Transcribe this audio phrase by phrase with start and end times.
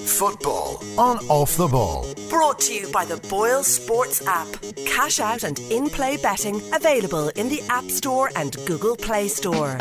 [0.00, 2.06] Football on Off the Ball.
[2.28, 4.48] Brought to you by the Boyle Sports app.
[4.86, 9.78] Cash out and in play betting available in the App Store and Google Play Store.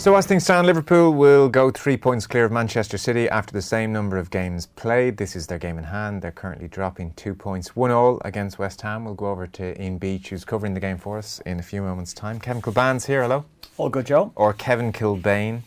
[0.00, 3.60] So as things stand, Liverpool will go three points clear of Manchester City after the
[3.60, 5.18] same number of games played.
[5.18, 6.22] This is their game in hand.
[6.22, 9.04] They're currently dropping two points, one all against West Ham.
[9.04, 11.82] We'll go over to Ian Beach, who's covering the game for us in a few
[11.82, 12.40] moments' time.
[12.40, 13.20] Kevin Kilbane's here.
[13.20, 13.44] Hello.
[13.76, 14.32] All good, Joe.
[14.36, 15.60] Or Kevin Kilbane,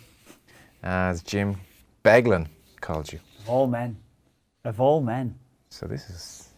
[0.84, 1.55] as Jim
[2.04, 2.48] Beglin
[2.81, 3.20] called you.
[3.39, 3.98] Of all men.
[4.63, 5.35] Of all men.
[5.70, 6.49] So this is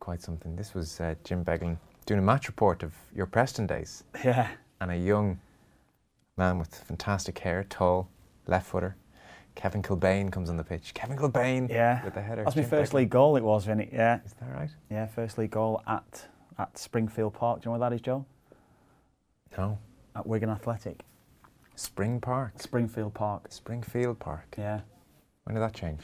[0.00, 0.56] quite something.
[0.56, 1.76] This was uh, Jim Beglin
[2.06, 4.48] doing a match report of your Preston days Yeah.
[4.80, 5.40] and a young
[6.36, 8.08] man with fantastic hair, tall,
[8.46, 8.96] left footer.
[9.54, 10.92] Kevin Kilbane comes on the pitch.
[10.94, 12.04] Kevin Kilbane Yeah.
[12.04, 12.42] with the header.
[12.44, 12.96] That's my Jim first Beglin.
[12.96, 13.88] league goal, it was, Vinny.
[13.92, 14.18] Yeah.
[14.24, 14.70] Is that right?
[14.90, 16.26] Yeah, first league goal at
[16.58, 17.60] at Springfield Park.
[17.60, 18.24] Do you know where that is, Joe?
[19.58, 19.78] No.
[20.14, 21.02] At Wigan Athletic.
[21.76, 22.60] Spring Park.
[22.60, 23.46] Springfield Park.
[23.50, 24.54] Springfield Park.
[24.56, 24.80] Yeah.
[25.44, 26.00] When did that change?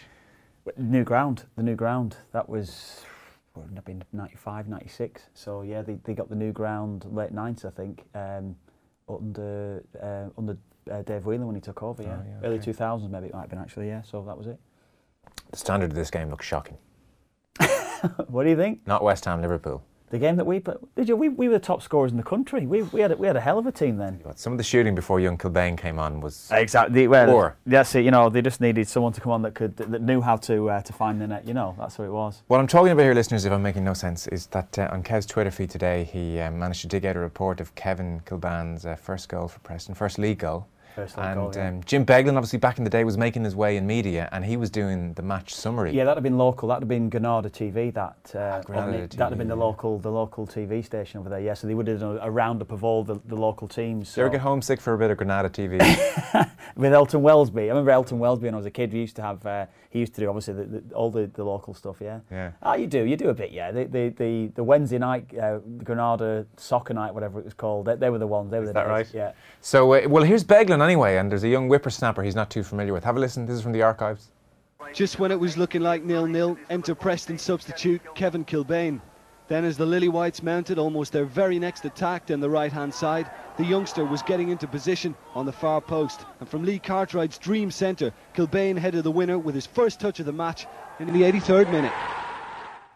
[0.77, 1.44] New ground.
[1.56, 2.17] The new ground.
[2.33, 3.05] That was
[3.55, 5.22] wouldn't have been 95, 96.
[5.34, 8.56] So yeah, they, they got the new ground late 90s, I think, um,
[9.09, 10.56] under uh, under
[10.91, 12.03] uh, Dave Whelan when he took over.
[12.03, 13.89] Yeah, Oh, yeah, early 2000s maybe it might have been actually.
[13.89, 14.59] Yeah, so that was it.
[15.50, 16.78] The standard of this game looks shocking.
[18.28, 18.87] what do you think?
[18.87, 19.83] Not West Ham, Liverpool.
[20.11, 21.14] The game that we played, did you?
[21.14, 22.66] We, we were the top scorers in the country.
[22.66, 24.20] We, we had a, we had a hell of a team then.
[24.25, 27.06] But some of the shooting before young Kilbane came on was Exactly.
[27.06, 28.05] Well, Or- that's it.
[28.05, 30.69] You know, they just needed someone to come on that could that knew how to
[30.69, 31.47] uh, to find the net.
[31.47, 32.42] You know, that's what it was.
[32.48, 35.05] What I'm talking about here, listeners, if I'm making no sense, is that uh, on
[35.05, 38.84] Kev's Twitter feed today, he um, managed to dig out a report of Kevin Kilbane's
[38.84, 40.66] uh, first goal for Preston, first league goal.
[40.96, 41.69] League and goal, yeah.
[41.69, 44.44] um, Jim Beglin, obviously back in the day, was making his way in media, and
[44.44, 45.92] he was doing the match summary.
[45.92, 46.69] Yeah, that'd have been local.
[46.69, 47.92] That'd have been Granada TV.
[47.92, 51.20] That uh, Granada on it- TV, that'd have been the local the local TV station
[51.20, 51.41] over there.
[51.41, 54.14] Yeah, so they would have done a, roundup of all the, the local teams.
[54.14, 55.78] Do you ever So- get homesick for a bit of Granada TV?
[56.77, 57.64] with Elton Welsby.
[57.64, 58.92] I remember Elton Welsby when I was a kid.
[58.92, 59.44] We used to have.
[59.44, 61.96] Uh, he used to do obviously the, the, all the, the local stuff.
[62.00, 62.20] Yeah.
[62.30, 62.52] Yeah.
[62.62, 63.05] Ah, you do.
[63.05, 63.50] You do a bit.
[63.50, 63.70] Yeah.
[63.72, 67.87] The the the, the Wednesday night uh, Granada soccer night, whatever it was called.
[67.87, 68.50] They, they were the ones.
[68.50, 68.91] They were Is the that days.
[68.91, 69.10] right?
[69.12, 69.32] Yeah.
[69.60, 72.92] so, uh, well, here's Beglin anyway, and there's a young whippersnapper he's not too familiar
[72.92, 73.04] with.
[73.04, 73.47] Have a listen.
[73.47, 74.31] This is from the archives.
[74.94, 79.00] Just when it was looking like nil-nil, enter Preston substitute Kevin Kilbane.
[79.50, 83.28] Then as the Lily Whites mounted almost their very next attack down the right-hand side,
[83.56, 86.25] the youngster was getting into position on the far post.
[86.38, 90.27] And from Lee Cartwright's dream centre, Kilbane headed the winner with his first touch of
[90.27, 90.69] the match
[91.00, 91.93] in the 83rd minute.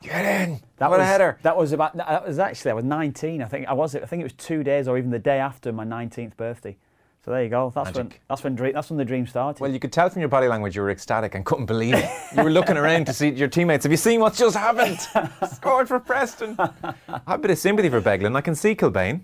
[0.00, 0.60] Get in!
[0.76, 1.40] That what was a header!
[1.42, 1.96] That was about.
[1.96, 2.70] That was actually.
[2.70, 3.42] I was 19.
[3.42, 3.96] I think I was.
[3.96, 6.76] I think it was two days or even the day after my 19th birthday.
[7.24, 7.72] So there you go.
[7.74, 8.12] That's when.
[8.28, 8.54] That's when.
[8.54, 9.60] Dream, that's when the dream started.
[9.60, 12.10] Well, you could tell from your body language you were ecstatic and couldn't believe it.
[12.36, 13.84] You were looking around to see your teammates.
[13.84, 14.98] Have you seen what's just happened?
[15.52, 16.54] Scored for Preston.
[16.58, 18.36] I have a bit of sympathy for Beglin.
[18.36, 19.22] I can see Kilbane.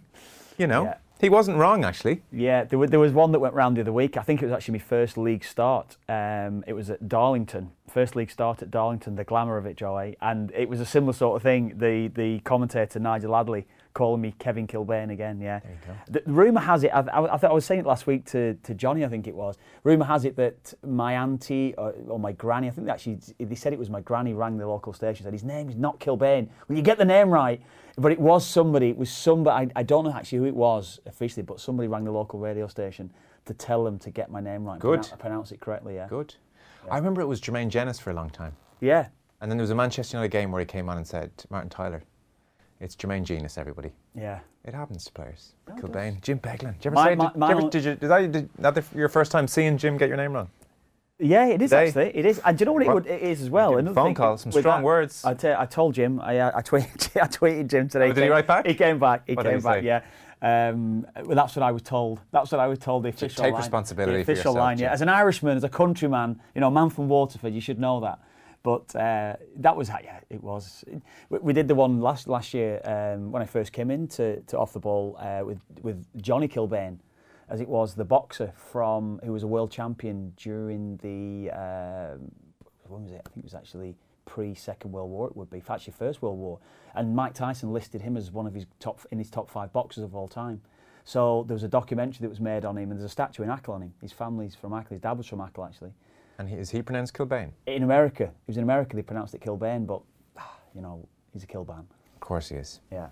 [0.57, 0.95] You know, Yeah.
[1.21, 2.23] he wasn't wrong actually.
[2.33, 4.17] Yeah, there, wa- there was one that went round the other week.
[4.17, 5.97] I think it was actually my first league start.
[6.09, 10.17] Um, it was at Darlington, first league start at Darlington, the glamour of it, Joey.
[10.23, 11.75] And it was a similar sort of thing.
[11.79, 15.41] The the commentator Nigel Adderley calling me Kevin Kilbane again.
[15.41, 15.61] Yeah.
[15.61, 15.95] There you go.
[16.09, 16.89] The, the rumor has it.
[16.89, 19.05] I, I, I, thought I was saying it last week to, to Johnny.
[19.05, 19.57] I think it was.
[19.85, 22.69] Rumor has it that my auntie or, or my granny.
[22.69, 24.35] I think they actually they said it was my granny.
[24.35, 25.25] Rang the local station.
[25.25, 26.49] Said his name is not Kilbane.
[26.69, 27.61] Will you get the name right?
[27.97, 28.91] But it was somebody.
[28.91, 29.73] It was somebody.
[29.75, 32.67] I, I don't know actually who it was officially, but somebody rang the local radio
[32.67, 33.13] station
[33.47, 34.79] to tell them to get my name right.
[34.79, 35.01] Good.
[35.01, 35.97] pronounce- pronounce it correctly.
[35.97, 36.07] Yeah.
[36.09, 36.35] Good.
[36.91, 38.57] I remember it was Jermaine Jennis for a long time.
[38.81, 39.09] Yeah.
[39.41, 41.71] And then there was a Manchester United game where he came on and said, Martin
[41.71, 42.03] Tyler,
[42.81, 43.93] it's Jermaine Genius, everybody.
[44.15, 44.41] Yeah.
[44.65, 45.53] It happens to players.
[45.69, 46.75] No, Kilbane, Jim Beglin.
[46.75, 48.75] Did you ever My- say, my- did, my ever, did you, did that, did that
[48.75, 50.49] the, your first time seeing Jim get your name wrong?
[51.19, 52.17] Yeah, it is They- actually.
[52.17, 52.41] It is.
[52.45, 53.77] And do you know what it, would, it is as well?
[53.77, 55.25] Another phone thing, calls, some strong that, words.
[55.25, 55.35] I,
[55.67, 56.21] told Jim.
[56.21, 57.21] I, uh, I tweeted.
[57.21, 58.09] I tweeted Jim today.
[58.11, 58.67] Oh, did he write back?
[58.67, 59.23] He came back.
[59.27, 59.81] He What came back.
[59.81, 59.87] say?
[59.87, 60.03] Yeah.
[60.43, 62.21] Um, well, that's what I was told.
[62.31, 63.03] That's what I was told.
[63.03, 63.61] The official take line.
[63.61, 64.79] responsibility The for official yourself, line.
[64.79, 64.87] Yeah.
[64.87, 64.93] Jim.
[64.95, 68.01] As an Irishman, as a countryman, you know, a man from Waterford, you should know
[68.01, 68.19] that.
[68.63, 70.85] But uh, that was yeah, it was.
[71.31, 74.41] We, we did the one last last year um, when I first came in to,
[74.41, 76.99] to off the ball uh, with with Johnny Kilbane,
[77.49, 82.31] as it was the boxer from who was a world champion during the um,
[82.89, 83.23] when was it?
[83.25, 83.95] I think it was actually
[84.27, 85.29] pre Second World War.
[85.29, 86.59] It would be actually First World War.
[86.95, 90.05] And Mike Tyson listed him as one of his top in his top five boxers
[90.05, 90.61] of all time.
[91.05, 93.51] So there was a documentary that was made on him, and there's a statue in
[93.51, 93.95] Achill on him.
[94.01, 94.91] His family's from Achill.
[94.91, 95.93] His dad was from Achill, actually.
[96.41, 97.51] And he, is he pronounced Kilbane?
[97.67, 98.97] In America, he was in America.
[98.97, 100.01] They pronounced it Kilbane, but
[100.75, 101.81] you know he's a Kilban.
[102.15, 102.81] Of course he is.
[102.91, 103.09] Yeah.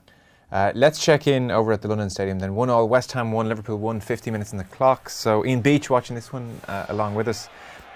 [0.50, 2.54] Uh, let's check in over at the London Stadium then.
[2.54, 5.10] One all, West Ham one, Liverpool one, 50 minutes in the clock.
[5.10, 7.50] So Ian Beach watching this one uh, along with us.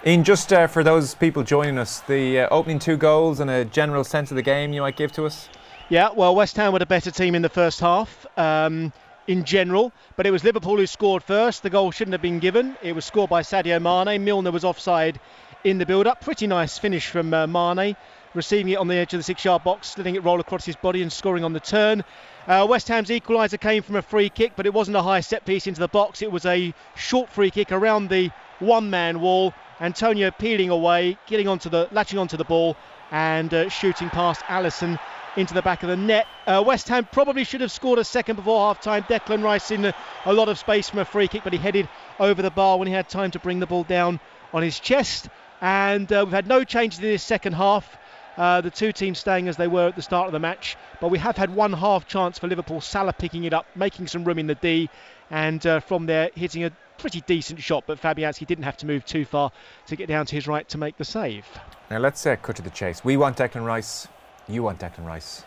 [0.05, 3.65] Ian, just uh, for those people joining us, the uh, opening two goals and a
[3.65, 5.49] general sense of the game you might give to us?
[5.89, 8.27] Yeah, well, West Ham were the better team in the first half.
[8.37, 8.93] Um,
[9.27, 11.63] in general, but it was Liverpool who scored first.
[11.63, 12.77] The goal shouldn't have been given.
[12.83, 14.25] It was scored by Sadio Mane.
[14.25, 15.21] Milner was offside
[15.65, 16.21] in the build-up.
[16.21, 17.97] Pretty nice finish from uh, Mane,
[18.35, 21.03] receiving it on the edge of the six-yard box, letting it roll across his body
[21.03, 22.03] and scoring on the turn.
[22.49, 25.45] Uh, West Ham's equaliser came from a free kick, but it wasn't a high set
[25.45, 26.23] piece into the box.
[26.23, 29.55] It was a short free kick around the one-man wall.
[29.81, 32.77] Antonio peeling away, getting onto the, latching onto the ball,
[33.11, 34.99] and uh, shooting past Alisson
[35.37, 36.27] into the back of the net.
[36.47, 39.03] Uh, West Ham probably should have scored a second before half time.
[39.05, 39.87] Declan Rice in
[40.25, 41.89] a, lot of space from a free kick, but he headed
[42.21, 44.21] over the bar when he had time to bring the ball down
[44.53, 45.29] on his chest.
[45.61, 47.97] And uh, we've had no changes in this second half.
[48.37, 51.09] Uh, the two teams staying as they were at the start of the match, but
[51.09, 52.81] we have had one half chance for Liverpool.
[52.81, 54.89] Salah picking it up, making some room in the D,
[55.31, 57.85] and uh, from there hitting a pretty decent shot.
[57.87, 59.53] But Fabianski didn't have to move too far
[59.87, 61.47] to get down to his right to make the save.
[61.91, 63.05] Now let's uh, cut to the chase.
[63.05, 64.09] We want Declan Rice
[64.53, 65.45] you want Declan Rice.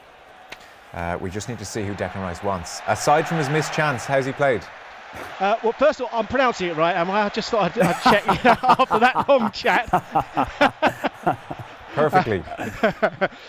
[0.93, 2.81] Uh, we just need to see who Declan Rice wants.
[2.87, 4.61] Aside from his missed chance, how's he played?
[5.39, 6.95] Uh, well, first of all, I'm pronouncing it right.
[6.95, 7.23] Am I?
[7.23, 8.27] I just thought I'd, I'd check
[8.63, 9.89] after that long chat.
[11.93, 12.43] Perfectly.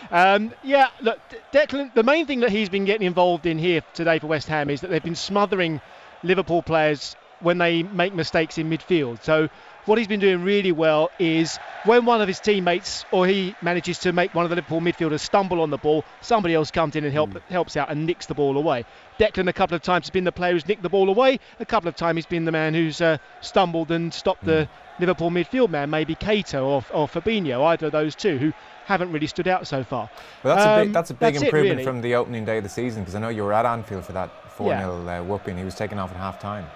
[0.10, 1.20] um, yeah, look,
[1.52, 1.92] Declan.
[1.94, 4.80] The main thing that he's been getting involved in here today for West Ham is
[4.80, 5.80] that they've been smothering
[6.22, 9.22] Liverpool players when they make mistakes in midfield.
[9.22, 9.48] So
[9.86, 13.98] what he's been doing really well is when one of his teammates or he manages
[14.00, 17.04] to make one of the Liverpool midfielders stumble on the ball, somebody else comes in
[17.04, 17.40] and help, mm.
[17.42, 18.84] helps out and nicks the ball away.
[19.18, 21.38] Declan a couple of times has been the player who's nicked the ball away.
[21.60, 24.46] A couple of times he's been the man who's uh, stumbled and stopped mm.
[24.46, 24.68] the
[24.98, 28.52] Liverpool midfield man, maybe Keita or, or Fabinho, either of those two, who
[28.86, 30.10] haven't really stood out so far.
[30.42, 31.84] Well, that's um, a big, um, that's a big that's improvement really.
[31.84, 34.12] from the opening day of the season because I know you were at Anfield for
[34.12, 35.20] that 4 0 yeah.
[35.20, 35.56] uh, whooping.
[35.56, 36.66] He was taken off at half time.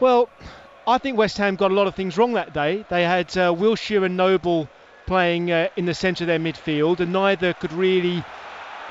[0.00, 0.28] Well,
[0.86, 2.84] I think West Ham got a lot of things wrong that day.
[2.88, 4.68] They had uh, Wilshere and Noble
[5.06, 8.24] playing uh, in the centre of their midfield, and neither could really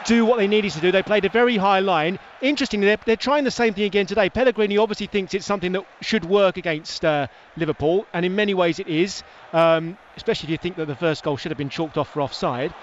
[0.06, 0.92] do what they needed to do.
[0.92, 2.18] They played a very high line.
[2.42, 4.30] Interestingly, they're, they're trying the same thing again today.
[4.30, 7.28] Pellegrini obviously thinks it's something that should work against uh,
[7.58, 11.24] Liverpool, and in many ways it is, um, especially if you think that the first
[11.24, 12.74] goal should have been chalked off for offside.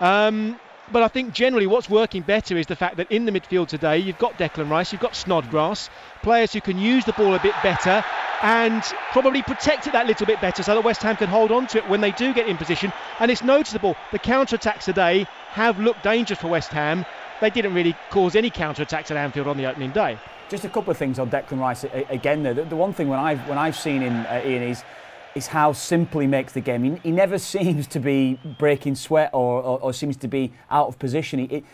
[0.00, 0.58] Um,
[0.92, 3.98] but I think generally what's working better is the fact that in the midfield today
[3.98, 5.88] you've got Declan Rice, you've got Snodgrass,
[6.22, 8.04] players who can use the ball a bit better
[8.42, 11.66] and probably protect it that little bit better so that West Ham can hold on
[11.68, 12.92] to it when they do get in position.
[13.20, 17.06] And it's noticeable the counter attacks today have looked dangerous for West Ham.
[17.40, 20.18] They didn't really cause any counter attacks at Anfield on the opening day.
[20.48, 22.42] Just a couple of things on Declan Rice again.
[22.42, 24.84] There, the, one thing when I've when I've seen in uh, Ian is
[25.34, 26.84] is how simple he makes the game.
[26.84, 30.88] He, he never seems to be breaking sweat or, or, or seems to be out
[30.88, 31.40] of position.
[31.40, 31.64] He, it,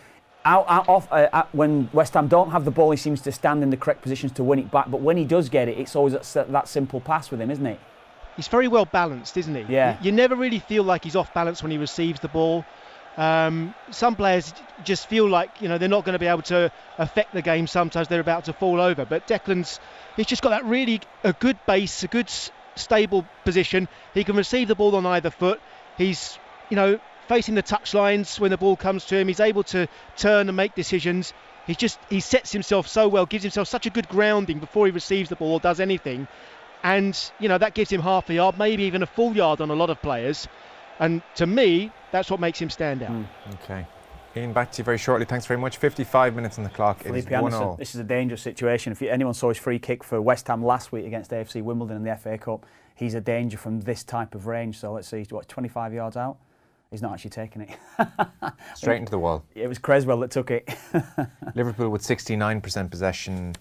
[0.44, 3.62] out, out off, uh, when West Ham don't have the ball, he seems to stand
[3.62, 4.90] in the correct positions to win it back.
[4.90, 7.66] But when he does get it, it's always that, that simple pass with him, isn't
[7.66, 7.78] it?
[8.36, 9.72] He's very well balanced, isn't he?
[9.72, 9.98] Yeah.
[9.98, 12.64] You, you never really feel like he's off balance when he receives the ball.
[13.18, 16.70] Um, some players just feel like you know they're not going to be able to
[16.98, 17.66] affect the game.
[17.66, 19.04] Sometimes they're about to fall over.
[19.04, 19.80] But Declan's
[20.14, 22.30] he's just got that really a good base, a good
[22.78, 23.88] stable position.
[24.14, 25.60] He can receive the ball on either foot.
[25.96, 26.38] He's,
[26.70, 26.98] you know,
[27.28, 29.28] facing the touchlines when the ball comes to him.
[29.28, 31.32] He's able to turn and make decisions.
[31.66, 34.92] He just he sets himself so well, gives himself such a good grounding before he
[34.92, 36.26] receives the ball or does anything.
[36.82, 39.70] And you know that gives him half a yard, maybe even a full yard on
[39.70, 40.48] a lot of players.
[40.98, 43.10] And to me, that's what makes him stand out.
[43.10, 43.86] Mm, okay.
[44.38, 45.26] Ian, back to you very shortly.
[45.26, 45.78] Thanks very much.
[45.78, 46.98] 55 minutes on the clock.
[46.98, 48.92] Felipe it is Anderson, 1 This is a dangerous situation.
[48.92, 52.04] If anyone saw his free kick for West Ham last week against AFC Wimbledon in
[52.04, 52.64] the FA Cup,
[52.94, 54.78] he's a danger from this type of range.
[54.78, 56.38] So let's see, what, 25 yards out?
[56.90, 57.70] He's not actually taking it.
[58.74, 59.44] Straight into the wall.
[59.54, 60.68] It was Cresswell that took it.
[61.54, 63.54] Liverpool with 69% possession,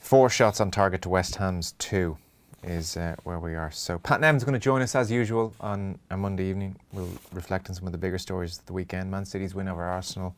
[0.00, 2.16] four shots on target to West Ham's two
[2.62, 3.70] is uh, where we are.
[3.70, 6.76] So Pat Nevin's going to join us as usual on a Monday evening.
[6.92, 9.10] We'll reflect on some of the bigger stories of the weekend.
[9.10, 10.36] Man City's win over Arsenal,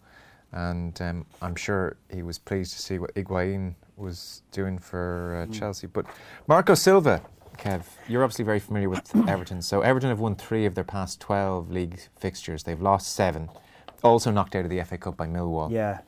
[0.52, 5.50] and um, I'm sure he was pleased to see what Higuain was doing for uh,
[5.50, 5.58] mm.
[5.58, 5.86] Chelsea.
[5.86, 6.06] But
[6.46, 7.22] Marco Silva,
[7.58, 9.62] Kev, you're obviously very familiar with Everton.
[9.62, 12.62] So Everton have won three of their past 12 league fixtures.
[12.62, 13.50] They've lost seven.
[14.02, 15.70] Also knocked out of the FA Cup by Millwall.
[15.70, 16.00] Yeah.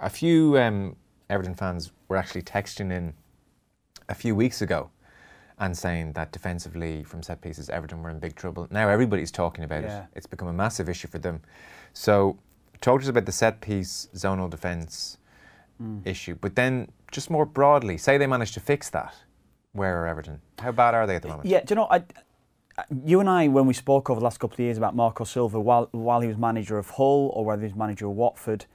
[0.00, 0.96] A few um,
[1.28, 3.14] Everton fans were actually texting in
[4.08, 4.90] a few weeks ago
[5.62, 8.66] and saying that defensively from set pieces, Everton were in big trouble.
[8.70, 10.02] Now everybody's talking about yeah.
[10.02, 10.06] it.
[10.16, 11.40] It's become a massive issue for them.
[11.92, 12.36] So,
[12.80, 15.18] talk to us about the set piece zonal defence
[15.80, 16.04] mm.
[16.04, 16.34] issue.
[16.34, 19.14] But then, just more broadly, say they manage to fix that.
[19.72, 20.40] Where are Everton?
[20.58, 21.48] How bad are they at the moment?
[21.48, 22.02] Yeah, do you know, I,
[23.04, 25.60] you and I, when we spoke over the last couple of years about Marco Silva,
[25.60, 28.66] while, while he was manager of Hull or whether he was manager of Watford,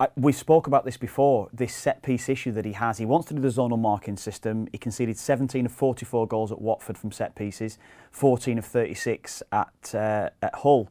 [0.00, 2.96] I, we spoke about this before, this set piece issue that he has.
[2.96, 4.66] He wants to do the zonal marking system.
[4.72, 7.76] He conceded 17 of 44 goals at Watford from set pieces,
[8.10, 10.88] 14 of 36 at, uh, at Hull.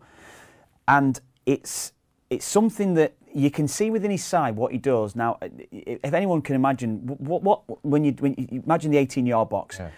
[0.87, 1.93] And it's,
[2.29, 5.15] it's something that you can see within his side what he does.
[5.15, 5.39] Now,
[5.71, 9.89] if anyone can imagine what, what when you when you imagine the 18-yard box, Yeah.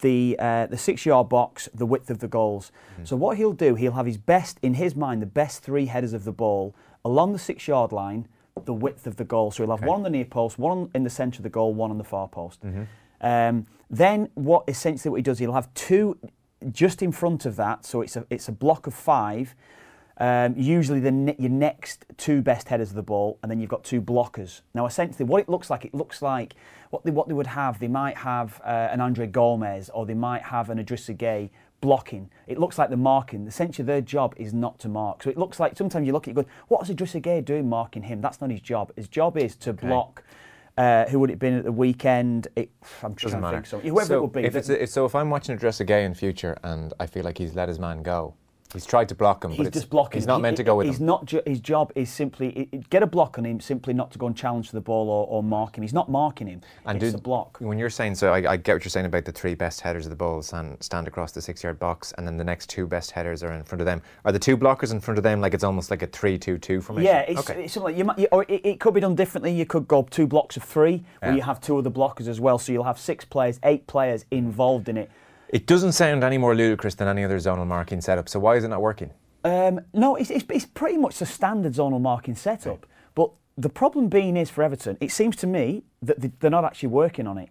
[0.00, 2.70] the uh, the six-yard box, the width of the goals.
[3.04, 6.12] So what he'll do, he'll have his best in his mind, the best three headers
[6.12, 6.74] of the ball
[7.04, 8.28] along the six-yard line,
[8.66, 9.50] the width of the goal.
[9.50, 11.74] So he'll have one on the near post, one in the centre of the goal,
[11.74, 12.60] one on the far post.
[13.20, 16.18] Um, then what essentially what he does, he'll have two
[16.72, 17.84] just in front of that.
[17.84, 19.54] So it's a it's a block of five.
[20.20, 23.70] Um, usually the ne- your next two best headers of the ball, and then you've
[23.70, 24.62] got two blockers.
[24.74, 26.54] Now, essentially, what it looks like, it looks like
[26.90, 27.78] what they what they would have.
[27.78, 31.50] They might have uh, an Andre Gomes, or they might have an Idrissa Gueye
[31.80, 32.30] blocking.
[32.46, 33.46] It looks like they're marking.
[33.46, 35.22] Essentially, their job is not to mark.
[35.22, 37.44] So it looks like sometimes you look at it, you go, "What is Idrissa Gueye
[37.44, 38.92] doing marking him?" That's not his job.
[38.96, 40.22] His job is to block.
[40.76, 42.46] Uh, who would it have been at the weekend?
[42.54, 42.70] It,
[43.02, 43.56] I'm just Doesn't trying to matter.
[43.56, 43.66] think.
[43.66, 44.44] So whoever so it would be.
[44.44, 47.24] If it's a, if- so if I'm watching Idrissa Gueye in future and I feel
[47.24, 48.34] like he's let his man go,
[48.72, 50.20] he's tried to block him, but He's it's- just blocking.
[50.20, 51.06] He's not He- meant to go with he's him.
[51.06, 51.24] not.
[51.24, 54.18] Ju- his job is simply i- i- get a block on him, simply not to
[54.18, 55.82] go and challenge for the ball or, or mark him.
[55.82, 56.60] He's not marking him.
[56.84, 57.58] And it's do- a block.
[57.60, 60.06] When you're saying so, I, I get what you're saying about the three best headers
[60.06, 63.10] of the ball stand, stand across the six-yard box, and then the next two best
[63.12, 64.02] headers are in front of them.
[64.24, 67.06] Are the two blockers in front of them like it's almost like a three-two-two formation?
[67.12, 67.64] Yeah, it's, okay.
[67.64, 69.52] it's something like you might, you, or it, it could be done differently.
[69.52, 71.36] You could go two blocks of three, where Yeah.
[71.36, 72.58] you have two other blockers as well.
[72.58, 75.10] So you'll have six players, eight players involved in it.
[75.48, 78.28] It doesn't sound any more ludicrous than any other zonal marking setup.
[78.28, 79.10] So why is it not working?
[79.44, 82.86] Um, no, it's, it's, it's pretty much the standard zonal marking setup.
[83.14, 86.64] But the problem being is for Everton, it seems to me that they- they're not
[86.64, 87.48] actually working on it.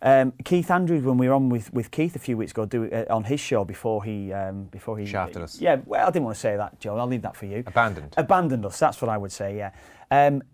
[0.00, 2.88] Um, Keith Andrews, when we were on with, with Keith a few weeks ago, do
[2.88, 5.60] uh, on his show before he um, before he Shafted us.
[5.60, 6.96] Yeah, well, I didn't want to say that, Joe.
[6.96, 7.64] I'll leave that for you.
[7.66, 8.14] Abandoned.
[8.16, 8.78] Abandoned us.
[8.78, 9.56] That's what I would say.
[9.56, 9.72] Yeah.
[10.12, 10.44] Um,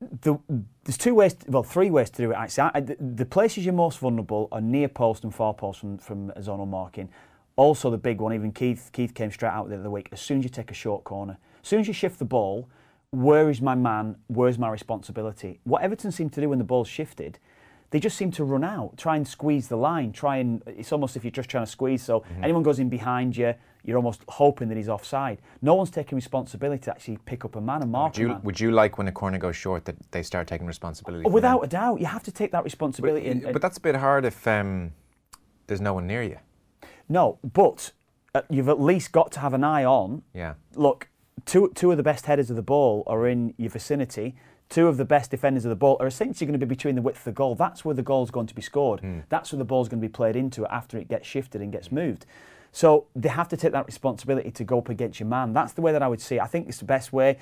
[0.00, 0.36] the,
[0.84, 2.70] there's two ways, well, three ways to do it actually.
[2.74, 6.30] I, the, the places you're most vulnerable are near post and far post from, from
[6.38, 7.08] zonal marking.
[7.56, 10.08] Also, the big one, even Keith, Keith came straight out the other week.
[10.12, 12.68] As soon as you take a short corner, as soon as you shift the ball,
[13.10, 14.16] where is my man?
[14.26, 15.60] Where's my responsibility?
[15.64, 17.38] What Everton seem to do when the ball shifted,
[17.90, 21.16] they just seem to run out, try and squeeze the line, try and it's almost
[21.16, 22.02] if you're just trying to squeeze.
[22.02, 22.44] So Mm-hmm.
[22.44, 23.54] anyone goes in behind you,
[23.86, 25.40] you're almost hoping that he's offside.
[25.62, 28.60] No one's taking responsibility to actually pick up a man and mark Would you, would
[28.60, 31.22] you like when a corner goes short that they start taking responsibility?
[31.22, 33.28] for Without a doubt, you have to take that responsibility.
[33.28, 34.92] and, But, but that's a bit hard if um,
[35.68, 36.38] there's no one near you.
[37.08, 37.92] no, but
[38.34, 40.22] uh, you've at least got to have an eye on.
[40.34, 40.54] Yeah.
[40.74, 41.08] Look,
[41.44, 44.34] two two of the best headers of the ball are in your vicinity.
[44.68, 47.02] Two of the best defenders of the ball are essentially going to be between the
[47.02, 47.54] width of the goal.
[47.54, 49.00] That's where the goal's going to be scored.
[49.28, 51.92] That's where the ball's going to be played into after it gets shifted and gets
[51.92, 52.26] moved.
[52.76, 55.54] So they have to take that responsibility to go up against your man.
[55.54, 56.34] That's the way that I would see.
[56.34, 56.42] it.
[56.42, 57.38] I think it's the best way.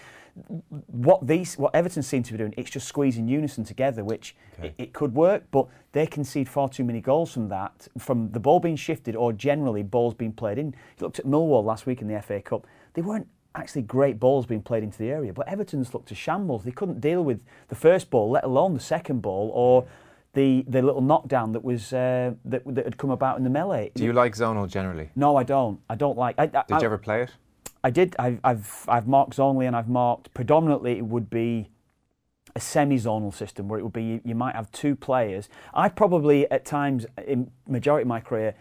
[0.86, 4.74] What these, what Everton seem to be doing, it's just squeezing unison together, which it,
[4.78, 8.60] it could work, but they concede far too many goals from that, from the ball
[8.60, 10.66] being shifted or generally balls being played in.
[10.68, 13.26] You looked at Millwall last week in the FA Cup; they weren't
[13.56, 16.62] actually great balls being played into the area, but Everton's looked a shambles.
[16.62, 19.84] They couldn't deal with the first ball, let alone the second ball or
[20.34, 23.92] the the little knockdown that was uh, that, that had come about in the melee.
[23.94, 25.10] Do you like zonal generally?
[25.16, 25.80] No, I don't.
[25.88, 26.34] I don't like.
[26.38, 27.30] I, I, Did you ever play it?
[27.82, 28.16] I did.
[28.18, 31.68] I've, I've, I've marked zonally and I've marked predominantly it would be
[32.56, 35.48] a semi-zonal system where it would be you, you might have two players.
[35.74, 38.54] I probably at times in majority of my career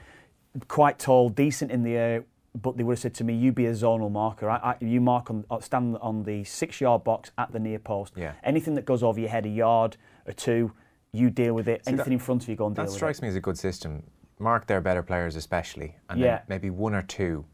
[0.68, 2.25] quite tall, decent in the air,
[2.60, 4.50] but they would have said to me, "You be a zonal marker.
[4.50, 8.13] I, I, you mark on uh, stand on the six-yard box at the near post.
[8.15, 8.34] Yeah.
[8.44, 10.72] Anything that goes over your head a yard or two,
[11.13, 11.82] you deal with it.
[11.88, 12.98] Anything that- in front of you, go and deal That with it.
[12.98, 14.03] Strikes me as a good system.
[14.39, 16.38] Mark their better players, especially, and Yeah.
[16.38, 17.46] then maybe one or two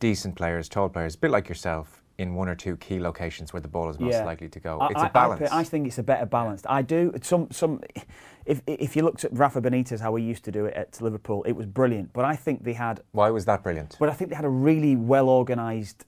[0.00, 3.60] decent players, tall players, a bit like yourself, in one or two key locations where
[3.60, 4.78] the ball is most likely to go.
[4.78, 5.50] I- it's I- a balance.
[5.50, 6.62] I, I think it's a better balance.
[6.68, 7.12] I do.
[7.22, 7.80] Some some.
[8.46, 11.42] If if you looked at Rafa Benitez, how he used to do it at Liverpool,
[11.44, 12.12] it was brilliant.
[12.12, 13.00] But I think they had.
[13.12, 13.96] Why was that brilliant?
[13.98, 16.04] But I think they had a really well organised.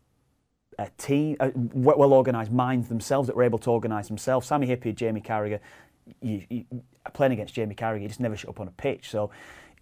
[0.79, 4.47] A team, uh, well organised minds themselves that were able to organise themselves.
[4.47, 5.59] Sami Hyypiä, Jamie Carragher,
[6.21, 6.65] you, you,
[7.13, 9.11] playing against Jamie Carragher, he just never shut up on a pitch.
[9.11, 9.31] So,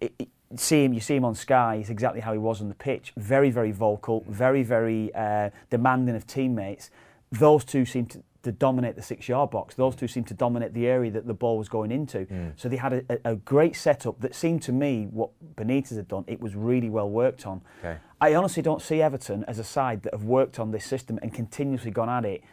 [0.01, 1.79] it, it, see him, you see him on Sky.
[1.79, 3.13] He's exactly how he was on the pitch.
[3.17, 6.91] Very, very vocal, very, very uh, demanding of teammates.
[7.33, 9.75] Those two seem to, to dominate the six-yard box.
[9.75, 12.27] Those two seem to dominate the area that the ball was going into.
[12.57, 16.09] So they had a, a, a great setup that seemed to me what Benitez had
[16.09, 16.25] done.
[16.27, 17.63] It was really well worked on.
[17.81, 17.97] Okay.
[18.21, 21.33] I honestly don't see Everton as a side that have worked on this system and
[21.33, 22.45] continuously gone at it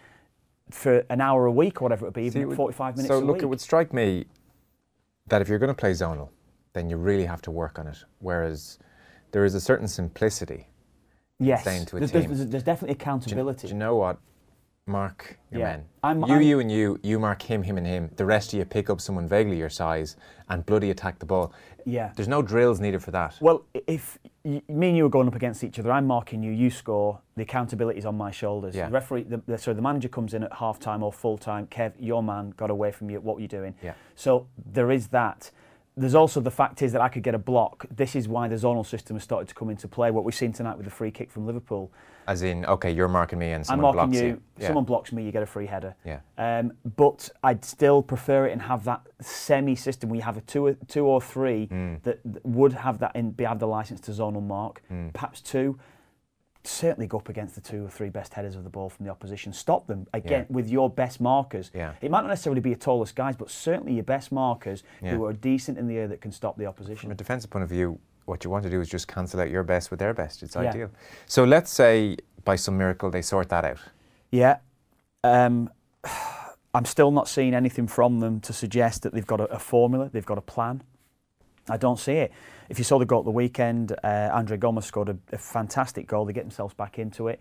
[0.73, 3.19] for an hour a week or whatever it would be, See, would- 45 minutes So
[3.19, 3.43] look, week.
[3.43, 4.25] it would strike me
[5.27, 6.29] that if you're going to play zonal,
[6.73, 7.97] then you really have to work on it.
[8.19, 8.79] Whereas
[9.31, 10.67] there is a certain simplicity.
[11.39, 12.23] yes, saying to a there's, team.
[12.27, 13.67] there's, there's definitely Do you, accountability.
[13.67, 14.19] do you know what?
[14.87, 15.65] Mark your Yeah.
[15.71, 15.85] men.
[16.03, 16.99] I'm- you, I'm- you, and you.
[17.03, 18.09] You mark him, him, and him.
[18.15, 20.15] The rest of you pick up someone vaguely your size
[20.49, 21.53] and bloody attack the ball.
[21.85, 22.11] Yeah.
[22.15, 23.37] There's no drills needed for that.
[23.41, 25.91] Well, if y- me and you are going up against each other.
[25.91, 26.51] I'm marking you.
[26.51, 27.19] You score.
[27.35, 28.75] The accountability is on my shoulders.
[28.75, 28.87] Yeah.
[28.87, 31.67] The referee, the, the, sorry, the manager comes in at half time or full time.
[31.67, 33.19] Kev, your man got away from you.
[33.19, 33.75] What were you doing?
[33.81, 33.93] Yeah.
[34.15, 35.51] So there is that.
[35.97, 37.85] There's also the fact is that I could get a block.
[37.93, 40.09] This is why the zonal system has started to come into play.
[40.09, 41.91] What we've seen tonight with the free kick from Liverpool.
[42.31, 44.27] As in, okay, you're marking me and someone I'm marking blocks you.
[44.29, 44.41] you.
[44.57, 44.67] Yeah.
[44.67, 45.95] Someone blocks me, you get a free header.
[46.05, 46.19] Yeah.
[46.37, 50.67] Um, but I'd still prefer it and have that semi-system where you have a two,
[50.67, 52.01] or- two or three Mm.
[52.03, 54.81] that, that would have that in, be have the license to zone zonal mark.
[54.89, 55.11] Mm.
[55.11, 55.77] Perhaps two.
[56.63, 59.11] Certainly go up against the two or three best headers of the ball from the
[59.11, 59.51] opposition.
[59.51, 60.55] Stop them again Yeah.
[60.55, 61.69] with your best markers.
[61.73, 61.93] Yeah.
[62.01, 65.11] It might not necessarily be your tallest guys, but certainly your best markers Yeah.
[65.15, 67.07] who are decent in the air that can stop the opposition.
[67.07, 69.49] From a defensive point of view, what you want to do is just cancel out
[69.49, 70.43] your best with their best.
[70.43, 70.61] It's Yeah.
[70.69, 70.89] ideal.
[71.25, 73.79] So let's say by some miracle they sort that out.
[74.31, 74.57] Yeah.
[75.23, 75.69] Um,
[76.73, 80.09] I'm still not seeing anything from them to suggest that they've got a, a formula,
[80.11, 80.83] they've got a plan.
[81.69, 82.31] I don't see it.
[82.69, 86.07] If you saw the goal at the weekend, uh, Andre Gomes scored a, a fantastic
[86.07, 86.25] goal.
[86.25, 87.39] They get themselves back into it.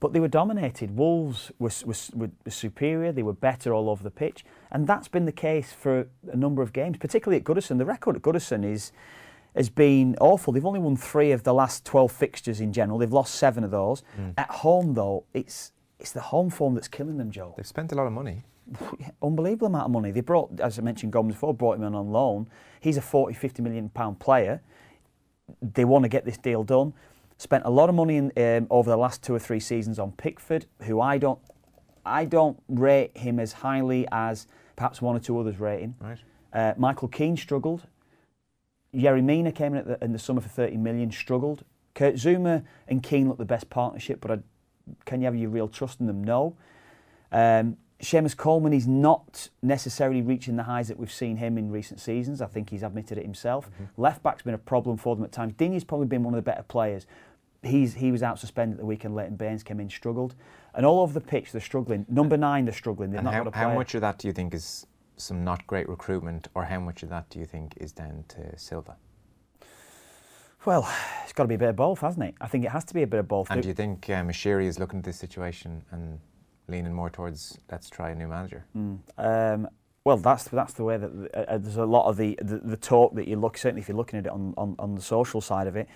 [0.00, 0.96] But they were dominated.
[0.96, 3.10] Wolves were, were, were, were superior.
[3.10, 4.44] They were better all over the pitch.
[4.70, 7.78] And that's been the case for a number of games, particularly at Goodison.
[7.78, 8.92] The record at Goodison is,
[9.54, 10.52] has been awful.
[10.52, 12.98] They've only won three of the last 12 fixtures in general.
[12.98, 14.02] They've lost seven of those.
[14.36, 17.94] At home, though, it's, it's the home form that's killing them, Joe They've spent a
[17.94, 18.44] lot of money.
[19.22, 20.10] unbelievable amount of money.
[20.10, 22.48] They brought, as I mentioned, Gomes before, brought him in on loan.
[22.80, 24.60] He's a 40, 50 million pound player.
[25.62, 26.92] They want to get this deal done.
[27.38, 30.12] Spent a lot of money in, um, over the last two or three seasons on
[30.12, 31.38] Pickford, who I don't,
[32.04, 35.94] I don't rate him as highly as perhaps one or two others rate him.
[36.00, 36.18] Right.
[36.52, 37.86] Uh, Michael Keane struggled.
[38.94, 41.64] Yerry Mina came in at the, in the summer for 30 million, struggled.
[41.94, 44.38] Kurt Zouma and Keane look the best partnership, but I,
[45.04, 46.22] can you have your real trust in them?
[46.22, 46.56] No.
[47.32, 51.98] Um, Seamus Coleman, he's not necessarily reaching the highs that we've seen him in recent
[51.98, 52.40] seasons.
[52.40, 53.68] I think he's admitted it himself.
[53.96, 55.54] Left back's been a problem for them at times.
[55.54, 57.06] Digne's probably been one of the better players.
[57.64, 59.16] He's, he was out suspended at the weekend.
[59.16, 60.36] Leighton Baines came in, struggled.
[60.74, 62.06] And all over the pitch, they're struggling.
[62.08, 63.10] Number nine, they're struggling.
[63.10, 64.86] They've And not how, got a how much of that do you think is
[65.20, 68.58] some not great recruitment, or how much of that do you think is down to
[68.58, 68.96] Silva?
[70.64, 70.88] Well,
[71.24, 72.34] it's got to be a bit of both, hasn't it?
[72.40, 73.50] I think it has to be a bit of both.
[73.50, 76.18] And do you think um, Moshiri is looking at this situation and
[76.66, 78.64] leaning more towards let's try a new manager?
[79.16, 79.68] Um,
[80.04, 82.76] well, that's that's the way that uh, uh, there's a lot of the, the the
[82.76, 83.56] talk that you look.
[83.56, 85.88] Certainly, if you're looking at it on, on, on the social side of it,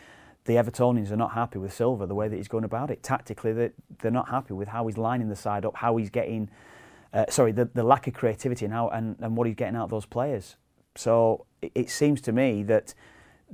[0.45, 3.03] the Evertonians are not happy with Silva the way that he's going about it.
[3.03, 6.51] Tactically, they they're not happy with how he's lining the side up, how he's getting,
[7.13, 9.85] uh, sorry, the, the lack of creativity and how and, and what he's getting out
[9.85, 10.57] of those players.
[10.97, 12.95] So it, it seems to me that.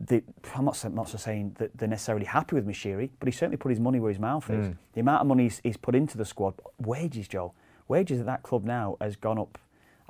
[0.00, 0.22] The,
[0.54, 3.70] I'm not, not so saying that they're necessarily happy with Moshiri, but he certainly put
[3.70, 4.68] his money where his mouth is.
[4.92, 7.52] The amount of money he's, he's put into the squad, wages, Joe,
[7.88, 9.58] wages at that club now has gone up.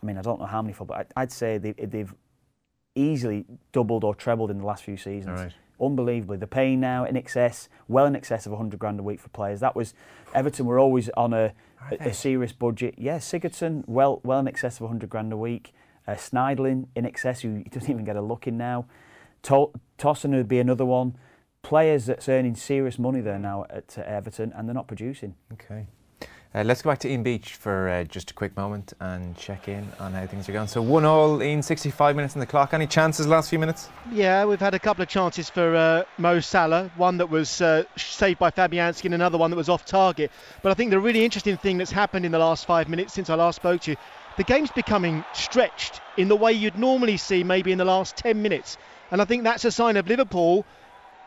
[0.03, 2.13] I mean, I don't know how many for, but I'd, I'd say they, they've
[2.95, 5.41] easily doubled or trebled in the last few seasons.
[5.41, 5.53] Right.
[5.81, 9.29] Unbelievably, they're paying now in excess, well in excess of 100 grand a week for
[9.29, 9.61] players.
[9.61, 9.95] That was
[10.35, 11.53] Everton were always on a,
[11.91, 12.95] a, a serious budget.
[12.99, 15.73] Yeah, Sigurdsson well well in excess of 100 grand a week.
[16.07, 18.87] Uh, Schneiderlin in excess, who doesn't even get a look in now.
[19.43, 21.17] To- Tosun would be another one.
[21.63, 25.35] Players that's earning serious money there now at uh, Everton, and they're not producing.
[25.53, 25.87] Okay.
[26.55, 29.69] Uh, let's go back to Ian Beach for uh, just a quick moment and check
[29.69, 30.67] in on how things are going.
[30.67, 32.73] So one all in 65 minutes in the clock.
[32.73, 33.91] Any chances last few minutes?
[34.11, 36.91] Yeah, we've had a couple of chances for uh, Mo Salah.
[36.97, 40.31] One that was uh, saved by Fabianski and another one that was off target.
[40.63, 43.29] But I think the really interesting thing that's happened in the last five minutes since
[43.29, 43.97] I last spoke to you,
[44.39, 48.41] the game's becoming stretched in the way you'd normally see maybe in the last 10
[48.41, 48.79] minutes.
[49.11, 50.65] And I think that's a sign of Liverpool,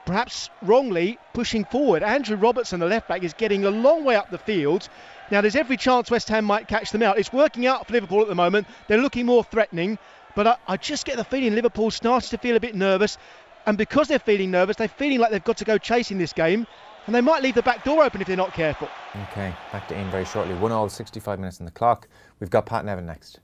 [0.06, 2.04] perhaps wrongly, pushing forward.
[2.04, 4.90] Andrew Robertson, the left back, is getting a long way up the field.
[5.32, 7.18] Now, there's every chance West Ham might catch them out.
[7.18, 8.68] It's working out for Liverpool at the moment.
[8.88, 9.98] They're looking more threatening.
[10.36, 13.18] But I, I just get the feeling Liverpool starts to feel a bit nervous.
[13.66, 16.68] And because they're feeling nervous, they're feeling like they've got to go chasing this game.
[17.06, 18.88] And they might leave the back door open if they're not careful.
[19.32, 20.54] Okay, back to Ian very shortly.
[20.56, 22.08] One all, 65 minutes on the clock.
[22.42, 23.40] We've got Pat Nevin next.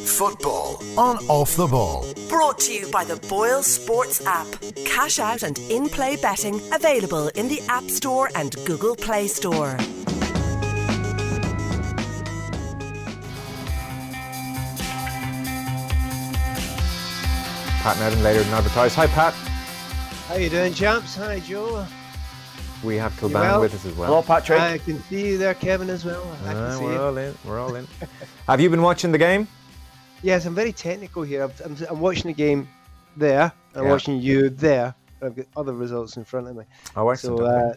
[0.00, 2.04] Football on Off the Ball.
[2.28, 4.48] Brought to you by the Boyle Sports app.
[4.84, 9.76] Cash out and in play betting available in the App Store and Google Play Store.
[17.80, 18.96] Pat Nevin later than advertised.
[18.96, 19.34] Hi, Pat.
[20.26, 21.14] How you doing, champs?
[21.14, 21.86] Hi, Joe.
[22.82, 23.60] We have Kilban well?
[23.60, 24.08] with us as well.
[24.08, 24.60] Hello, Patrick.
[24.60, 26.24] I can see you there, Kevin, as well.
[26.44, 27.00] I can Ah, see we're you.
[27.00, 27.34] all in.
[27.44, 27.86] We're all in.
[28.48, 29.46] have you been watching the game?
[30.22, 31.44] Yes, I'm very technical here.
[31.44, 32.68] I'm, I'm, I'm watching the game
[33.16, 33.52] there.
[33.74, 33.90] I'm Yeah.
[33.90, 34.94] watching you there.
[35.22, 36.64] I've got other results in front of me.
[36.96, 37.38] Oh, excellent.
[37.38, 37.74] So uh,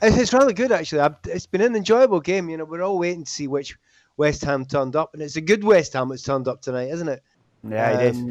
[0.00, 1.00] it's, it's really good, actually.
[1.02, 2.48] I've, it's been an enjoyable game.
[2.48, 3.76] You know, we're all waiting to see which
[4.16, 7.08] West Ham turned up, and it's a good West Ham that's turned up tonight, isn't
[7.08, 7.22] it?
[7.68, 8.22] yeah, it is.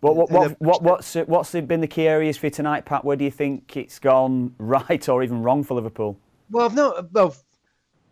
[0.00, 3.04] But what, what, what, what's what's been the key areas for you tonight, Pat?
[3.04, 6.18] Where do you think it's gone right or even wrong for Liverpool?
[6.50, 7.12] Well, I've not.
[7.12, 7.34] Well,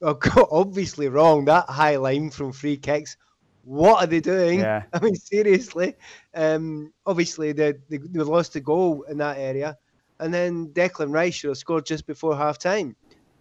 [0.04, 1.44] I've got obviously wrong.
[1.44, 3.16] That high line from free kicks.
[3.64, 4.60] What are they doing?
[4.60, 4.82] Yeah.
[4.92, 5.94] I mean, seriously.
[6.34, 9.76] Um, obviously, they, they they lost a goal in that area,
[10.20, 12.96] and then Declan Rice should have scored just before half time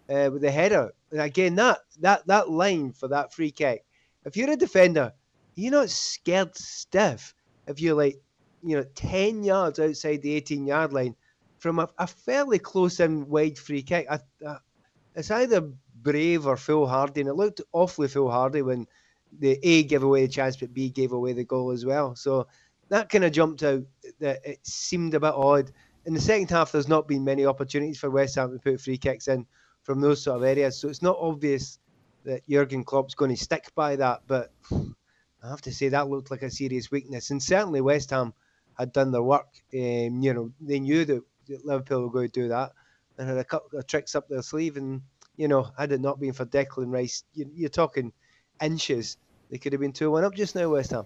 [0.08, 0.92] uh, with the header.
[1.10, 3.84] And again, that that that line for that free kick.
[4.24, 5.12] If you're a defender,
[5.54, 7.34] you're not scared stiff.
[7.66, 8.20] If you're like,
[8.64, 11.14] you know, ten yards outside the 18 yard line
[11.58, 14.06] from a, a fairly close in wide free kick.
[14.10, 14.56] I, I,
[15.14, 15.70] it's either
[16.02, 18.86] brave or foolhardy, and it looked awfully foolhardy when
[19.38, 22.14] the A gave away the chance, but B gave away the goal as well.
[22.14, 22.46] So
[22.88, 23.82] that kind of jumped out.
[24.20, 25.72] That it seemed a bit odd.
[26.06, 28.98] In the second half, there's not been many opportunities for West Ham to put free
[28.98, 29.46] kicks in
[29.82, 30.78] from those sort of areas.
[30.78, 31.78] So it's not obvious
[32.24, 34.22] that Jurgen Klopp's going to stick by that.
[34.26, 38.34] But I have to say that looked like a serious weakness, and certainly West Ham
[38.78, 39.48] had done their work.
[39.72, 42.72] Um, you know, they knew that that Liverpool were going to do that
[43.18, 44.76] and had a couple of tricks up their sleeve.
[44.76, 45.02] And
[45.36, 48.12] you know, had it not been for Declan Rice, you, you're talking
[48.62, 49.18] inches.
[49.50, 51.04] They could have been two one up just now, West Ham.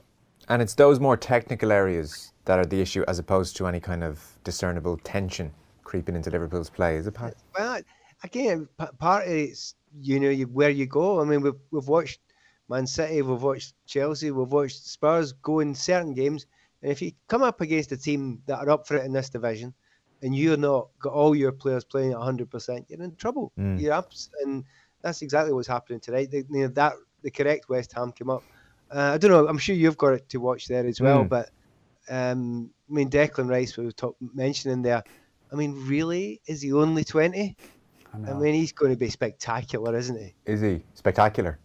[0.49, 4.05] And it's those more technical areas that are the issue as opposed to any kind
[4.05, 5.53] of discernible tension
[5.85, 7.35] creeping into Liverpool's play, is it, Pat?
[7.59, 7.81] Well,
[8.23, 11.21] again, p- part of it's you know you, where you go.
[11.21, 12.21] I mean, we've we've watched
[12.69, 16.47] Man City, we've watched Chelsea, we've watched Spurs go in certain games,
[16.83, 19.31] and if you come up against a team that are up for it in this
[19.31, 19.75] division,
[20.23, 23.53] and you're not got all your players playing at 100, percent you're in trouble.
[23.59, 23.81] Mm.
[23.81, 24.13] You're up,
[24.43, 24.65] and
[25.03, 26.31] that's exactly what's happening tonight.
[26.31, 28.43] The, you know, that the correct West Ham came up.
[28.91, 29.47] Uh, I don't know.
[29.47, 31.29] I'm sure you've got it to watch there as well, Mm.
[31.29, 31.51] but
[32.09, 35.03] um, I mean, Declan Rice, we were talk, mentioning there.
[35.53, 37.57] I mean, really, is he only 20?
[38.15, 40.35] I I mean, he's going to be spectacular, isn't he?
[40.47, 41.59] Is he spectacular?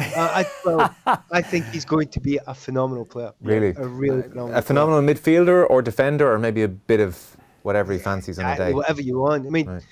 [0.00, 0.94] Uh, I, well,
[1.32, 3.32] I think he's going to be a phenomenal player.
[3.42, 3.74] Really?
[3.76, 7.98] A really phenomenal A phenomenal midfielder or defender or maybe a bit of whatever he
[7.98, 8.68] fancies on a player.
[8.70, 8.74] day?
[8.74, 9.46] Whatever you want.
[9.46, 9.82] I mean, Right.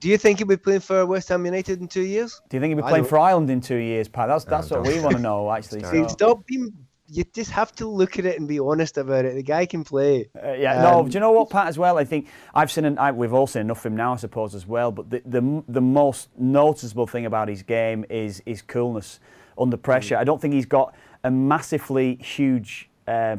[0.00, 2.40] do you think he'll be playing for West Ham United in two years?
[2.48, 4.28] Do you think he'll be I playing don't- for Ireland in two years, Pat?
[4.28, 5.02] That's that's No, what we don't.
[5.04, 5.82] want to know, actually.
[5.84, 6.72] So- stop being.
[7.08, 9.36] You just have to look at it and be honest about it.
[9.36, 10.28] The guy can play.
[10.44, 10.98] Uh, yeah, no.
[10.98, 11.68] Um, Do you know what, Pat?
[11.68, 12.84] As well, I think I've seen.
[12.84, 14.90] An, I, we've all seen enough of him now, I suppose, as well.
[14.90, 19.20] But the, the the most noticeable thing about his game is his coolness
[19.58, 20.16] under pressure.
[20.16, 23.36] I don't think he's got a massively huge uh,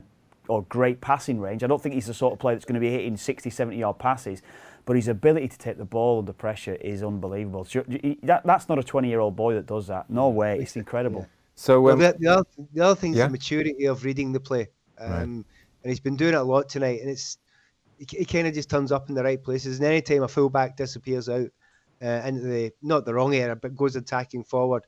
[0.47, 1.63] or great passing range.
[1.63, 3.77] I don't think he's the sort of player that's going to be hitting 60, 70
[3.77, 4.41] yard passes.
[4.85, 7.65] But his ability to take the ball under pressure is unbelievable.
[7.65, 7.83] So,
[8.23, 10.09] that, that's not a 20 year old boy that does that.
[10.09, 10.59] No way.
[10.59, 11.27] It's incredible.
[11.55, 13.25] So, Well, um, the, the, other, the other thing is yeah.
[13.25, 14.69] the maturity of reading the play.
[14.97, 15.21] Um, Right.
[15.83, 17.01] And he's been doing it a lot tonight.
[17.01, 17.37] And it's
[17.97, 19.77] he, he kind of just turns up in the right places.
[19.77, 21.49] And anytime a fullback disappears out
[22.01, 24.83] uh, into the, not the wrong area, but goes attacking forward,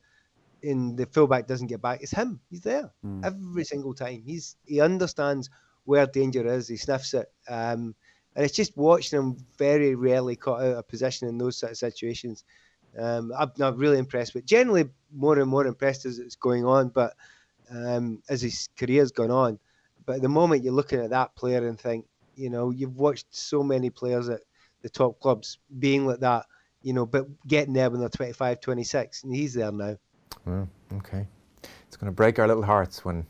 [0.63, 2.39] and the fullback doesn't get back, it's him.
[2.50, 2.91] He's there
[3.24, 4.22] every single time.
[4.26, 5.50] He's He understands
[5.86, 7.32] where danger is, he sniffs it.
[7.48, 7.95] Um,
[8.36, 11.78] and it's just watching him very rarely cut out of position in those sort of
[11.78, 12.43] situations.
[12.98, 16.89] Um, I'm not really impressed, but generally more and more impressed as it's going on.
[16.89, 17.15] But
[17.72, 19.60] um, as his career's gone on,
[20.06, 23.28] but at the moment you're looking at that player and think, you know, you've watched
[23.30, 24.41] so many players at
[24.82, 26.45] the top clubs being like that,
[26.82, 29.98] you know, but getting there when they're 25, 26, and he's there now.
[30.46, 31.26] Well, okay.
[31.88, 33.26] It's going to break our little hearts when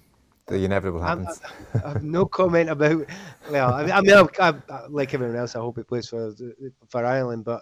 [0.47, 1.41] the inevitable I'm- happens.
[1.83, 3.05] I have no comment about.
[3.51, 6.33] Well, I mean, I mean I, I, like everyone else, I hope he plays for
[6.89, 7.61] for Ireland, but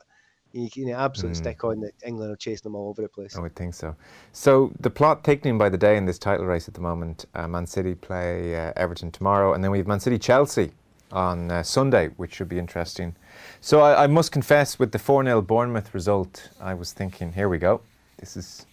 [0.53, 1.43] you can absolutely Hmm.
[1.43, 3.35] stick on that England are chasing them all over the place.
[3.35, 3.95] I would think so.
[4.31, 7.25] So the plot taken by the day in this title race at the moment.
[7.35, 10.71] Uh, Man City play uh, Everton tomorrow, and then we have Man City Chelsea
[11.11, 13.15] on uh, Sunday, which should be interesting.
[13.61, 17.49] So I, I must confess, with the four 0 Bournemouth result, I was thinking, here
[17.49, 17.81] we go.
[18.17, 18.65] This is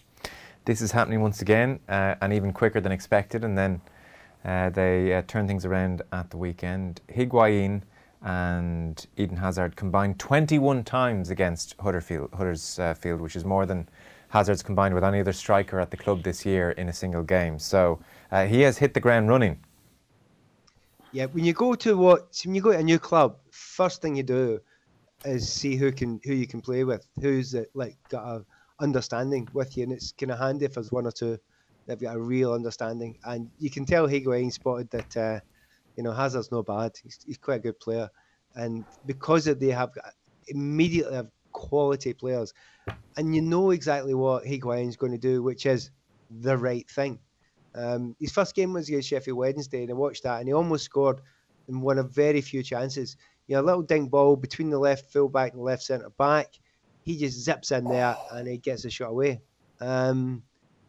[0.65, 3.43] this is happening once again, uh, and even quicker than expected.
[3.43, 3.81] And then
[4.43, 7.01] uh, they uh, turned things around at the weekend.
[7.09, 7.83] Higuain
[8.23, 13.87] and Eden Hazard combined 21 times against Huddersfield, Huddersfield, which is more than
[14.29, 17.59] Hazard's combined with any other striker at the club this year in a single game.
[17.59, 17.99] So
[18.31, 19.59] uh, he has hit the ground running.
[21.11, 24.15] Yeah, when you go to what when you go to a new club, first thing
[24.15, 24.59] you do
[25.23, 28.45] is see who can who you can play with, who's uh, like got a
[28.79, 31.37] understanding with you, and it's kind of handy if there's one or two
[31.85, 35.39] that've got a real understanding, and you can tell Higuain spotted that uh,
[35.95, 38.09] you know Hazard's no bad, he's, he's quite a good player,
[38.55, 39.91] and because they have
[40.47, 42.53] immediately have quality players,
[43.17, 45.91] and you know exactly what Higuain's going to do, which is
[46.29, 47.19] the right thing.
[47.75, 50.85] Um, his first game was against Sheffield Wednesday, and I watched that, and he almost
[50.85, 51.21] scored
[51.67, 53.17] in one of very few chances.
[53.47, 56.47] You know, a little dink ball between the left fullback and left centre back.
[57.05, 59.39] He just zips in there and he gets a shot away.
[59.79, 60.41] Um,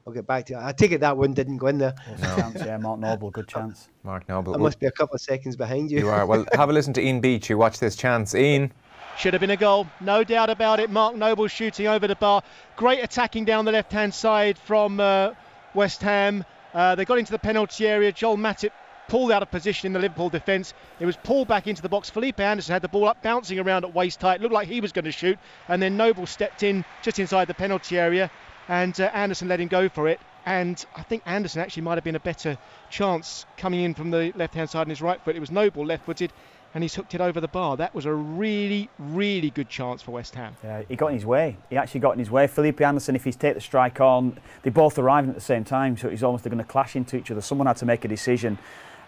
[0.06, 0.60] I'll get back to it.
[0.62, 1.94] I take it that one didn't go in there.
[2.22, 2.36] No.
[2.36, 3.90] Chance, yeah, Mark Noble, good chance.
[4.02, 4.54] Mark Noble.
[4.54, 5.98] I must be a couple of seconds behind you.
[5.98, 6.24] You are.
[6.24, 8.34] Well, have a listen to Ian Beach, who watched this chance.
[8.34, 8.72] Ian.
[9.18, 10.90] Should have been a goal, no doubt about it.
[10.90, 12.42] Mark Noble shooting over the bar.
[12.76, 15.32] Great attacking down the left hand side from uh,
[15.74, 16.44] West Ham.
[16.72, 18.12] Uh, they got into the penalty area.
[18.12, 18.70] Joel Matip
[19.08, 20.74] pulled out of position in the Liverpool defence.
[21.00, 22.10] It was pulled back into the box.
[22.10, 24.40] Felipe Anderson had the ball up, bouncing around at waist height.
[24.40, 25.38] Looked like he was going to shoot,
[25.68, 28.30] and then Noble stepped in just inside the penalty area,
[28.68, 30.20] and uh, Anderson let him go for it.
[30.44, 32.56] And I think Anderson actually might have been a better
[32.88, 35.34] chance coming in from the left-hand side on his right foot.
[35.34, 36.32] It was Noble left-footed,
[36.72, 37.76] and he's hooked it over the bar.
[37.76, 40.56] That was a really, really good chance for West Ham.
[40.62, 41.56] Yeah, he got in his way.
[41.68, 42.46] He actually got in his way.
[42.46, 45.96] Felipe Anderson, if he's take the strike on, they both arriving at the same time,
[45.96, 47.40] so he's almost going to clash into each other.
[47.40, 48.56] Someone had to make a decision,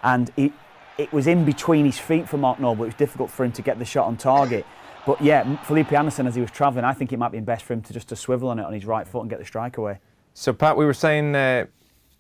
[0.03, 0.53] and he,
[0.97, 2.85] it was in between his feet for Mark Noble.
[2.85, 4.67] It was difficult for him to get the shot on target.
[5.07, 7.73] But yeah, Felipe Anderson, as he was travelling, I think it might be best for
[7.73, 9.79] him to just to swivel on it on his right foot and get the strike
[9.79, 10.01] away.
[10.35, 11.67] So, Pat, we were saying uh,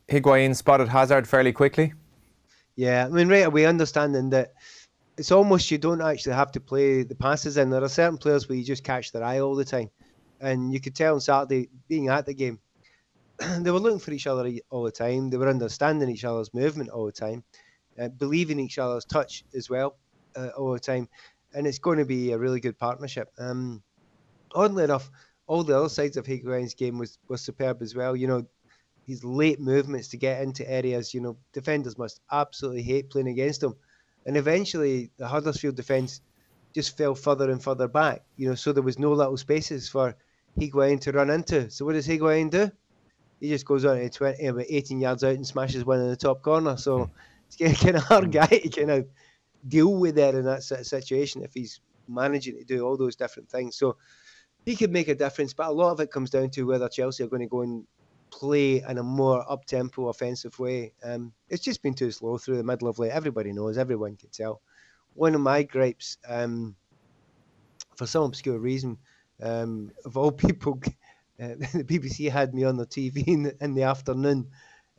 [0.09, 1.93] Higuain spotted Hazard fairly quickly.
[2.77, 4.55] Yeah, I mean, right away, understanding that
[5.19, 7.71] it's almost you don't actually have to play the passes in.
[7.71, 9.91] There are certain players where you just catch their eye all the time.
[10.41, 12.61] And you could tell on Saturday, being at the game,
[13.59, 15.29] they were looking for each other all the time.
[15.29, 17.43] They were understanding each other's movement all the time,
[18.01, 19.97] uh, in each other's touch as well
[20.37, 21.09] uh, all the time.
[21.55, 23.31] And it's going to be a really good partnership.
[23.39, 23.83] Um,
[24.55, 25.11] oddly enough,
[25.47, 28.15] all the other sides of Higuain's game was, was superb as well.
[28.15, 28.47] You know,
[29.07, 33.63] his late movements to get into areas, you know, defenders must absolutely hate playing against
[33.63, 33.75] him
[34.29, 36.21] and eventually, the Huddersfield defence
[36.75, 38.27] just fell further and further back.
[38.37, 40.15] You know, so there was no little spaces for
[40.61, 41.71] Higuain to run into.
[41.71, 42.71] So what does Higuain do?
[43.41, 46.17] He just goes on to 20, about 18 yards out and smashes one in the
[46.17, 46.77] top corner.
[46.77, 47.13] So hmm.
[47.57, 49.07] Kind of hard guy to kind of
[49.67, 53.77] deal with that in that situation if he's managing to do all those different things.
[53.77, 53.97] So
[54.65, 57.25] he could make a difference, but a lot of it comes down to whether Chelsea
[57.25, 57.85] are going to go and
[58.31, 60.93] play in a more up tempo offensive way.
[61.03, 63.13] Um, it's just been too slow through the middle of late.
[63.13, 64.61] Everybody knows, everyone can tell.
[65.15, 66.77] One of my gripes, um,
[67.97, 68.99] for some obscure reason,
[69.43, 70.81] um, of all people,
[71.43, 74.49] uh, the BBC had me on the TV in the, in the afternoon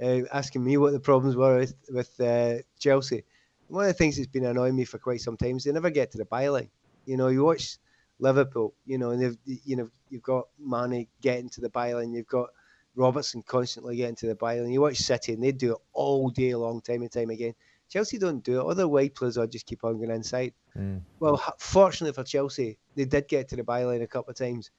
[0.02, 3.24] uh, asking me what the problems were with, with uh, Chelsea.
[3.68, 5.90] One of the things that's been annoying me for quite some time is they never
[5.90, 6.70] get to the byline.
[7.06, 7.78] You know, you watch
[8.20, 12.28] Liverpool, you know, and they've, you know, you've got Mane getting to the byline, you've
[12.28, 12.50] got
[12.96, 14.72] Robertson constantly getting to the byline.
[14.72, 17.54] You watch City and they do it all day long, time and time again.
[17.90, 18.68] Chelsea don't do it.
[18.68, 20.54] Other wide players will just keep on going inside.
[20.78, 21.02] Mm.
[21.20, 24.70] Well, fortunately for Chelsea, they did get to the byline a couple of times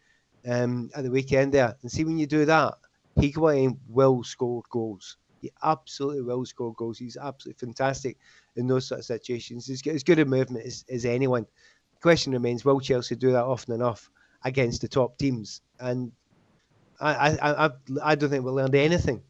[0.47, 1.77] um, at the weekend there.
[1.83, 2.75] And see, when you do that,
[3.21, 5.17] Higuain will score goals.
[5.41, 6.99] He absolutely will score goals.
[6.99, 8.19] He's absolutely fantastic
[8.57, 9.67] in those sort of situations.
[9.67, 11.45] He's got as good a movement as, as anyone.
[11.45, 14.11] The question remains, will Chelsea do that often enough
[14.45, 15.63] against the top teams?
[15.79, 16.13] And
[17.01, 17.71] I, I, I,
[18.03, 19.25] I don't think we learned anything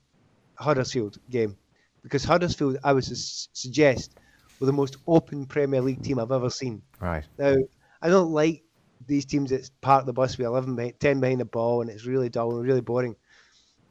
[0.59, 1.59] Huddersfield game
[2.03, 3.17] because Huddersfield, I would su-
[3.53, 4.17] suggest,
[4.61, 6.83] were the most open Premier League team I've ever seen.
[7.01, 7.27] Right.
[7.39, 7.57] Now,
[8.03, 8.65] I don't like
[9.07, 12.07] these teams that park the bus with 11 behind, 10 behind the ball and it's
[12.07, 13.17] really dull and really boring.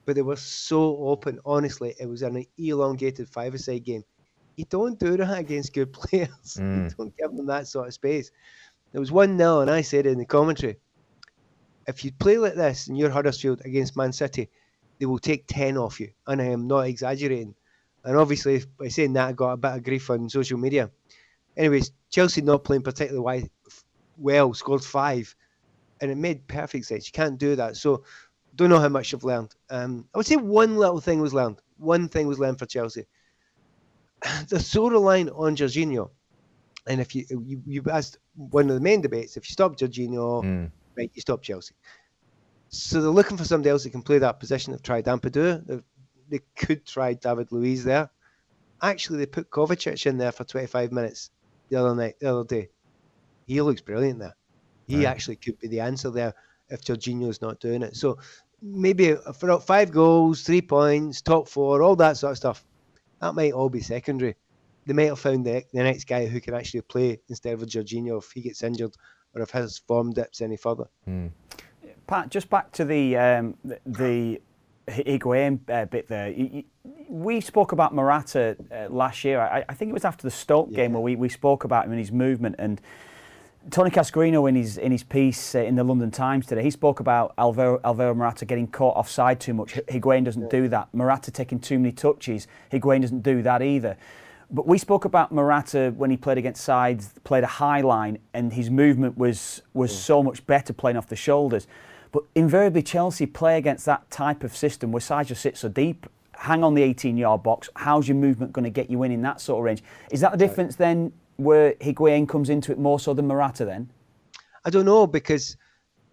[0.09, 1.39] But they were so open.
[1.45, 4.03] Honestly, it was an elongated five-a-side game.
[4.55, 6.57] You don't do that against good players.
[6.57, 6.85] Mm.
[6.85, 8.31] You don't give them that sort of space.
[8.91, 10.77] There was 1 0, and I said in the commentary,
[11.87, 14.49] if you play like this and you're Huddersfield against Man City,
[14.97, 16.09] they will take 10 off you.
[16.25, 17.53] And I am not exaggerating.
[18.03, 20.89] And obviously, by saying that, I got a bit of grief on social media.
[21.55, 23.47] Anyways, Chelsea not playing particularly
[24.17, 25.35] well, scored five,
[26.01, 27.05] and it made perfect sense.
[27.05, 27.77] You can't do that.
[27.77, 28.05] So,
[28.59, 29.55] don't know how much you've learned.
[29.69, 31.61] Um, I would say one little thing was learned.
[31.77, 33.05] One thing was learned for Chelsea.
[34.49, 36.09] The sort of line on Jorginho,
[36.85, 40.43] and if you, you you asked one of the main debates, if you stop Jorginho,
[40.43, 41.73] mm right, you stop Chelsea.
[42.67, 44.73] So they're looking for somebody else that can play that position.
[44.73, 45.65] They've tried Ampadu.
[45.65, 45.83] They've,
[46.27, 48.09] they could try David Luiz there.
[48.81, 51.31] Actually, they put Kovacic in there for 25 minutes
[51.69, 52.69] the other night, the other day.
[53.47, 54.35] He looks brilliant there.
[54.87, 55.05] He right.
[55.05, 56.33] actually could be the answer there
[56.69, 57.95] if Jorginho's not doing it.
[57.95, 58.17] So
[58.61, 62.65] maybe for five goals, three points, top four, all that sort of stuff,
[63.21, 64.35] that might all be secondary.
[64.85, 68.19] They might have found the, the next guy who can actually play instead of Jorginho
[68.19, 68.95] if he gets injured
[69.35, 70.85] or if his form dips any further.
[71.07, 71.31] Mm.
[72.07, 74.41] Pat, just back to the um, the, the
[74.89, 76.33] Higuain uh, bit there.
[77.07, 79.39] We spoke about Morata uh, last year.
[79.39, 80.77] I, I, think it was after the Stoke yeah.
[80.77, 82.55] game where we, we spoke about him and his movement.
[82.57, 82.81] And
[83.71, 86.99] Tony Cascarino in his in his piece uh, in the London Times today, he spoke
[86.99, 89.73] about Alvaro, Alvaro Morata getting caught offside too much.
[89.73, 90.49] Higuain doesn't yeah.
[90.49, 90.89] do that.
[90.93, 92.47] Morata taking too many touches.
[92.71, 93.97] Higuain doesn't do that either.
[94.51, 98.53] But we spoke about Morata when he played against sides, played a high line, and
[98.53, 99.95] his movement was was mm.
[99.95, 101.67] so much better playing off the shoulders.
[102.11, 106.07] But invariably, Chelsea play against that type of system where sides just sit so deep.
[106.33, 107.69] Hang on the 18-yard box.
[107.75, 109.83] How's your movement going to get you in in that sort of range?
[110.09, 113.65] Is that the difference then, where Higuain comes into it more so than Morata?
[113.65, 113.89] Then
[114.65, 115.57] I don't know because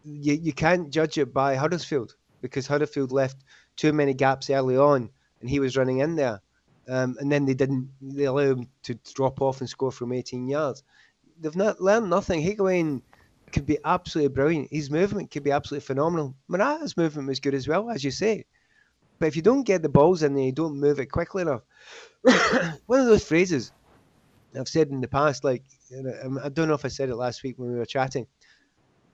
[0.04, 3.44] you you can't judge it by Huddersfield because Huddersfield left
[3.76, 5.10] too many gaps early on,
[5.40, 6.40] and he was running in there,
[6.88, 7.90] um, and then they didn't.
[8.00, 10.82] They allowed him to drop off and score from 18 yards.
[11.40, 12.42] They've not learned nothing.
[12.42, 13.02] Higuain
[13.52, 14.68] could be absolutely brilliant.
[14.70, 16.34] His movement could be absolutely phenomenal.
[16.48, 18.44] Morata's movement was good as well, as you say.
[19.18, 21.62] But if you don't get the balls in there, you don't move it quickly enough.
[22.86, 23.72] One of those phrases
[24.58, 27.58] I've said in the past, like I don't know if I said it last week
[27.58, 28.26] when we were chatting.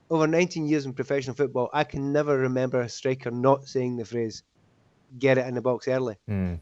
[0.09, 4.05] Over 19 years in professional football, I can never remember a striker not saying the
[4.05, 4.43] phrase
[5.17, 6.17] "get it in the box early."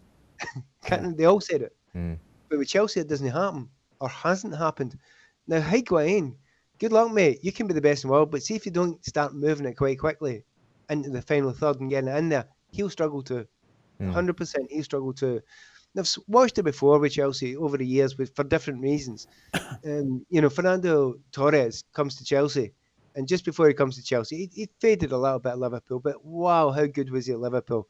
[0.83, 1.17] Mm.
[1.17, 2.17] they all said it, mm.
[2.49, 4.97] but with Chelsea, it doesn't happen or hasn't happened.
[5.47, 6.35] Now, Higuain,
[6.79, 7.39] good luck, mate.
[7.43, 9.67] You can be the best in the world, but see if you don't start moving
[9.67, 10.43] it quite quickly
[10.89, 13.47] into the final third and getting it in there, he'll struggle to.
[14.01, 14.13] Mm.
[14.13, 15.41] 100% he'll struggle to.
[15.97, 19.27] I've watched it before with Chelsea over the years with, for different reasons.
[19.85, 22.73] um, you know, Fernando Torres comes to Chelsea,
[23.15, 25.99] and just before he comes to Chelsea, he, he faded a little bit at Liverpool,
[25.99, 27.87] but wow, how good was he at Liverpool?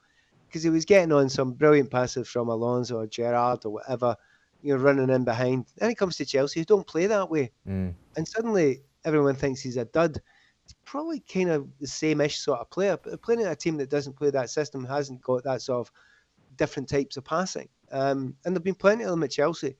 [0.47, 4.15] Because he was getting on some brilliant passes from Alonso or Gerrard or whatever,
[4.61, 5.65] you know, running in behind.
[5.77, 7.51] Then he comes to Chelsea, who don't play that way.
[7.67, 7.93] Mm.
[8.17, 10.19] And suddenly everyone thinks he's a dud.
[10.63, 13.89] He's probably kind of the same-ish sort of player, but playing in a team that
[13.89, 15.91] doesn't play that system hasn't got that sort of
[16.61, 17.67] different types of passing.
[17.91, 19.75] Um, and there've been plenty of them at Chelsea.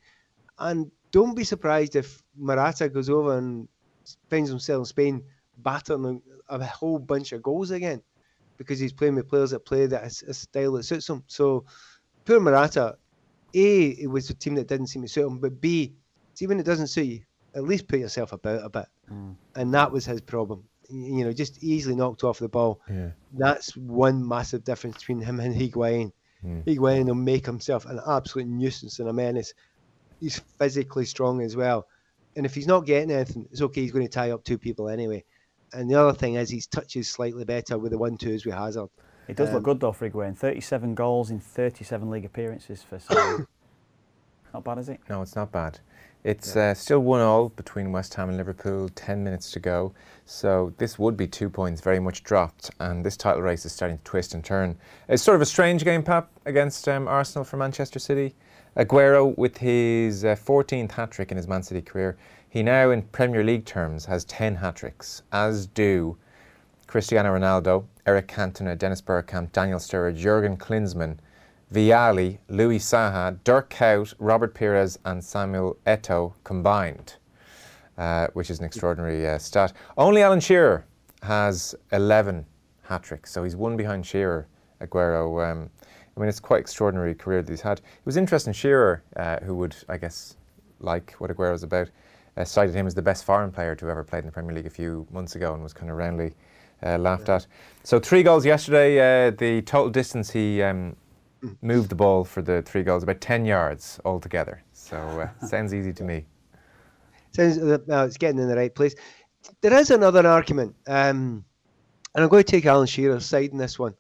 [0.58, 3.68] And don't be surprised if Morata goes over and
[4.32, 5.24] finds himself in Spain
[5.60, 8.02] battering a whole bunch of goals again
[8.58, 11.24] because he's playing with players that play that a style that suits him.
[11.28, 11.66] So
[12.26, 12.98] poor Morata,
[13.54, 15.94] A, it was a team that didn't seem to suit him, but B,
[16.34, 17.22] see when it doesn't suit you,
[17.54, 18.88] at least put yourself about a bit.
[19.12, 19.36] Mm.
[19.56, 20.64] And that was his problem.
[20.90, 22.82] You know, just easily knocked off the ball.
[22.90, 23.12] Yeah.
[23.38, 26.12] That's one massive difference between him and Higuain.
[26.46, 26.64] Mm.
[26.66, 29.54] Higuain will make himself an absolute nuisance and a menace.
[30.20, 31.88] He's physically strong as well.
[32.36, 33.82] And if he's not getting anything, it's okay.
[33.82, 35.24] He's going to tie up two people anyway.
[35.74, 38.90] And the other thing is his touches slightly better with the one twos with Hazard.
[39.28, 40.38] It does Um, look good though for Higuain.
[40.38, 43.46] 37 goals in 37 league appearances for Sarri.
[44.54, 45.00] Not bad, is it?
[45.10, 45.80] No, it's not bad.
[46.24, 48.90] It's uh, still one all between West Ham and Liverpool.
[48.90, 49.92] Ten minutes to go,
[50.26, 53.98] so this would be two points very much dropped, and this title race is starting
[53.98, 54.78] to twist and turn.
[55.08, 58.36] It's sort of a strange game, Pat, against um, Arsenal for Manchester City.
[58.78, 62.18] Aguero with his uh, 14th hat trick in his Man City career.
[62.48, 66.18] He now, in Premier League terms, has 10 hat tricks, as do
[66.86, 71.18] Cristiano Ronaldo, Eric Cantona, Dennis Bergkamp, Daniel Sturridge, Jurgen Klinsmann,
[71.74, 77.16] Vialli, Louis Saha, Dirk Kuyt, Robert Pires, and Samuel Eto'o combined,
[77.98, 79.72] uh, which is an extraordinary uh, stat.
[79.98, 80.86] Only Alan Shearer
[81.22, 82.46] has 11
[82.84, 84.48] hat tricks, so he's one behind Shearer,
[84.82, 85.50] Aguero.
[85.50, 85.70] Um,
[86.16, 87.80] I mean, it's quite extraordinary career that he's had.
[87.80, 90.36] It was interesting, Shearer, uh, who would, I guess,
[90.82, 91.90] like what Aguero Aguero's about,
[92.36, 94.66] uh, cited him as the best foreign player to ever played in the Premier League
[94.66, 96.34] a few months ago and was kind of roundly
[96.84, 97.48] uh, laughed at.
[97.84, 99.28] So three goals yesterday.
[99.28, 100.96] Uh, the total distance he um,
[101.62, 104.64] moved the ball for the three goals about 10 yards altogether.
[104.74, 106.26] So uh, sounds easy to me.
[107.32, 108.96] Sounds uh, it's getting in the right place.
[109.62, 111.44] There is another argument, um,
[112.14, 113.96] and I'm going to take Alan Shearer's side in this one.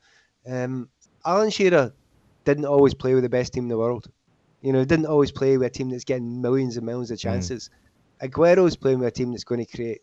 [0.47, 0.89] Um,
[1.25, 1.93] Alan Shearer
[2.45, 4.09] didn't always play with the best team in the world.
[4.61, 7.17] You know, he didn't always play with a team that's getting millions and millions of
[7.17, 7.69] chances.
[8.21, 10.01] Aguero's playing with a team that's going to create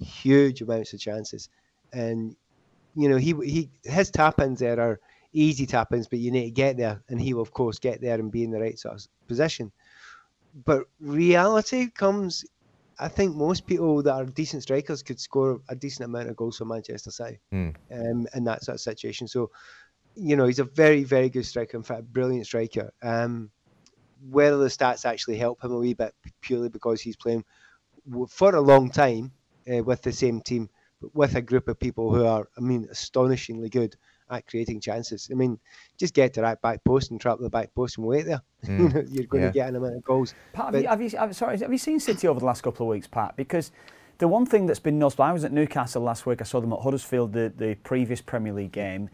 [0.00, 1.48] huge amounts of chances,
[1.92, 2.34] and
[2.96, 4.98] you know he he his tap ins there are
[5.32, 8.00] easy tap ins, but you need to get there, and he will of course get
[8.00, 9.72] there and be in the right sort of position.
[10.64, 12.44] But reality comes,
[12.98, 16.58] I think most people that are decent strikers could score a decent amount of goals
[16.58, 17.74] for Manchester City Mm.
[17.90, 19.26] um, in that sort of situation.
[19.28, 19.50] So,
[20.14, 21.76] you know, he's a very, very good striker.
[21.76, 22.92] In fact, a brilliant striker.
[23.02, 23.50] Um,
[24.30, 27.44] whether the stats actually help him a wee bit purely because he's playing
[28.28, 29.32] for a long time
[29.72, 30.68] uh, with the same team,
[31.00, 33.96] but with a group of people who are, I mean, astonishingly good
[34.32, 35.28] at creating chances.
[35.30, 35.58] I mean,
[35.98, 38.40] just get to that back post and trap the back post and wait there.
[38.62, 39.08] Mm.
[39.12, 39.48] You're going Yeah.
[39.48, 40.34] to get an amount of goals.
[40.52, 42.86] Pat, have, But- you, have, you, sorry, have you seen City over the last couple
[42.86, 43.34] of weeks, Pat?
[43.36, 43.72] Because
[44.18, 46.72] the one thing that's been noticeable, I was at Newcastle last week, I saw them
[46.72, 49.10] at Huddersfield, the, the previous Premier League game.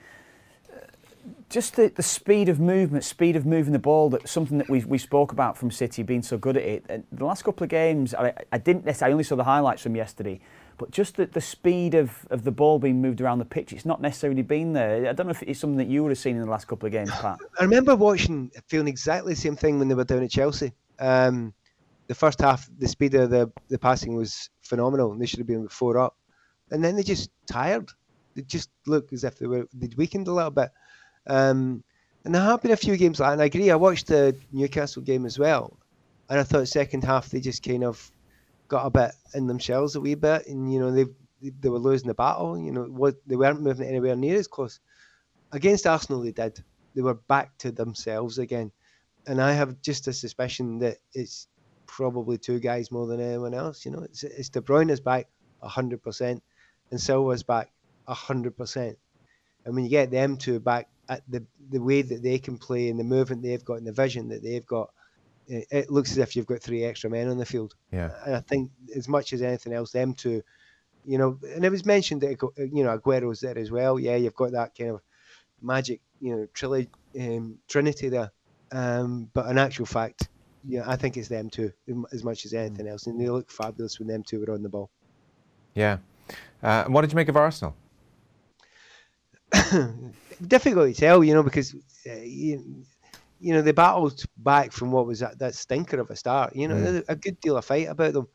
[1.49, 4.85] Just the, the speed of movement, speed of moving the ball, that something that we,
[4.85, 6.85] we spoke about from City being so good at it.
[6.91, 9.83] And the last couple of games, I, I didn't necessarily, I only saw the highlights
[9.83, 10.41] from yesterday,
[10.79, 13.85] but just the, the speed of, of the ball being moved around the pitch, it's
[13.85, 15.09] not necessarily been there.
[15.09, 16.87] I don't know if it's something that you would have seen in the last couple
[16.87, 17.39] of games, Pat.
[17.59, 20.73] I remember watching, feeling exactly the same thing when they were down at Chelsea.
[20.99, 21.53] Um,
[22.07, 25.47] the first half, the speed of the, the passing was phenomenal, and they should have
[25.47, 26.17] been four up.
[26.71, 27.91] And then they just tired.
[28.35, 30.71] They just looked as if they were they'd weakened a little bit.
[31.27, 31.83] Um,
[32.25, 33.33] and there have been a few games like that.
[33.35, 33.71] And I agree.
[33.71, 35.77] I watched the Newcastle game as well,
[36.29, 38.11] and I thought second half they just kind of
[38.69, 41.07] got a bit in themselves a wee bit, and you know they
[41.61, 42.59] they were losing the battle.
[42.59, 44.81] You know what they weren't moving anywhere near as close.
[45.53, 46.63] Against Arsenal, they did.
[46.95, 48.71] They were back to themselves again,
[49.27, 51.49] and I have just a suspicion that it's
[51.87, 53.85] probably two guys more than anyone else.
[53.85, 55.29] You know, it's it's De Bruyne is back
[55.63, 56.43] hundred percent,
[56.91, 57.71] and Silva's back
[58.07, 58.99] hundred percent.
[59.65, 62.89] And when you get them two back at the the way that they can play
[62.89, 64.91] and the movement they've got and the vision that they've got,
[65.49, 67.75] it, looks as if you've got three extra men on the field.
[67.93, 68.11] Yeah.
[68.27, 70.43] And I think as much as anything else, them two,
[71.05, 73.99] you know, and it was mentioned that you know Aguero's there as well.
[73.99, 75.01] Yeah, you've got that kind of
[75.63, 78.31] magic, you know, trilogy, um, trinity there.
[78.71, 80.29] Um, but in actual fact,
[80.67, 81.73] yeah, I think it's them two
[82.13, 84.69] as much as anything else, and they look fabulous when them two were on the
[84.69, 84.91] ball.
[85.75, 85.99] Yeah.
[86.63, 87.75] Uh, what did you make of Arsenal?
[90.47, 91.75] difficult to tell, you know, because
[92.09, 92.85] uh, you,
[93.41, 96.55] you know they battled back from what was that, that stinker of a start.
[96.55, 97.05] You know, mm.
[97.09, 98.29] a good deal of fight about them.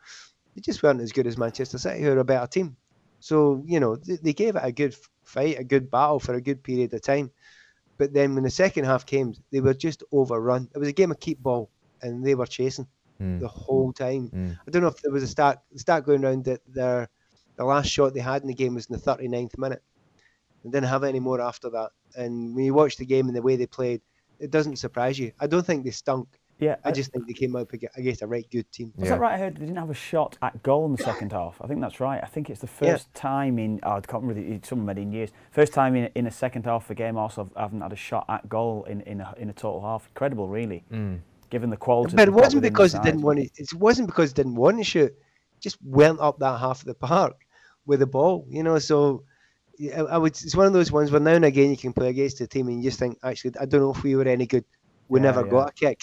[0.55, 2.75] They just weren't as good as Manchester City, who are a better team.
[3.19, 6.41] So you know they, they gave it a good fight, a good battle for a
[6.41, 7.31] good period of time.
[7.97, 10.69] But then when the second half came, they were just overrun.
[10.73, 11.69] It was a game of keep ball,
[12.01, 12.87] and they were chasing
[13.21, 13.39] mm.
[13.39, 14.29] the whole time.
[14.29, 14.59] Mm.
[14.67, 17.09] I don't know if there was a start start going around that their
[17.55, 19.83] the last shot they had in the game was in the 39th minute
[20.63, 21.91] They didn't have any more after that.
[22.15, 24.01] And when you watch the game and the way they played,
[24.43, 25.31] it doesn't surprise you.
[25.39, 26.27] I don't think they stunk.
[26.59, 28.93] Yeah, I, I just think they came up against a right good team.
[28.97, 29.09] Is yeah.
[29.11, 29.33] that right?
[29.33, 31.55] I heard they didn't have a shot at goal in the second half.
[31.61, 32.21] I think that's right.
[32.21, 33.21] I think it's the first yeah.
[33.21, 35.31] time in oh, I can't remember some many years.
[35.51, 37.17] First time in, in a second half of a game.
[37.17, 40.07] Also, haven't had a shot at goal in in a, in a total half.
[40.09, 40.83] Incredible, really.
[40.91, 41.19] Mm.
[41.49, 42.15] Given the quality.
[42.15, 43.49] But it wasn't because it didn't want to.
[43.57, 45.13] It wasn't because it didn't want to shoot.
[45.59, 47.37] Just went up that half of the park
[47.85, 48.45] with the ball.
[48.49, 49.23] You know, so
[50.07, 50.31] I would.
[50.31, 52.67] It's one of those ones where now and again you can play against a team
[52.67, 54.65] and you just think, actually, I don't know if we were any good.
[55.09, 55.51] We yeah, never yeah.
[55.51, 56.01] got a kick,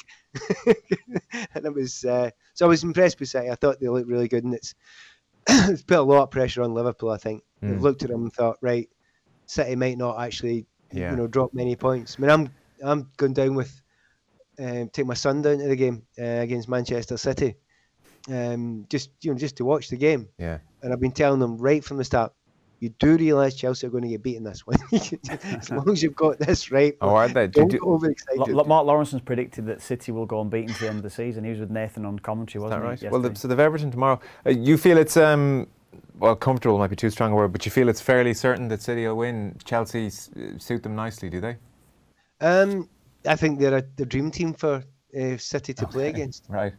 [1.55, 2.05] and it was.
[2.05, 3.49] Uh, so I was impressed with City.
[3.49, 4.75] I thought they looked really good, and it's
[5.49, 7.11] it's put a lot of pressure on Liverpool.
[7.11, 7.71] I think mm.
[7.71, 8.89] they've looked at them and thought, right,
[9.47, 11.11] City might not actually, yeah.
[11.11, 12.17] you know, drop many points.
[12.19, 12.51] I mean, I'm
[12.85, 13.81] I'm going down with
[14.59, 17.55] um, take my son down to the game uh, against Manchester City,
[18.29, 20.29] um, just you know, just to watch the game.
[20.39, 20.59] Yeah.
[20.83, 22.33] And I've been telling them right from the start,
[22.81, 24.79] you do realise Chelsea are going to get beaten this one.
[24.91, 26.97] as long as you've got this right.
[27.03, 27.47] Oh, are they?
[27.47, 28.49] Don't do, get overexcited.
[28.49, 31.45] L- Mark Lawrenson's predicted that City will go unbeaten to the end of the season.
[31.45, 32.99] He was with Nathan on commentary, wasn't right?
[32.99, 33.09] he?
[33.09, 34.19] Well, the, so they've Everton tomorrow.
[34.47, 35.67] Uh, you feel it's um,
[36.19, 38.81] well, comfortable might be too strong a word, but you feel it's fairly certain that
[38.81, 39.57] City will win.
[39.65, 41.57] Chelsea uh, suit them nicely, do they?
[42.41, 42.89] Um,
[43.27, 44.83] I think they're a, the dream team for
[45.21, 45.93] uh, City to okay.
[45.93, 46.47] play against.
[46.51, 46.73] Right.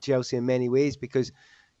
[0.00, 1.30] Chelsea in many ways because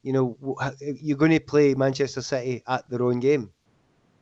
[0.04, 0.36] you know
[0.80, 3.50] you're going to play Manchester City at their own game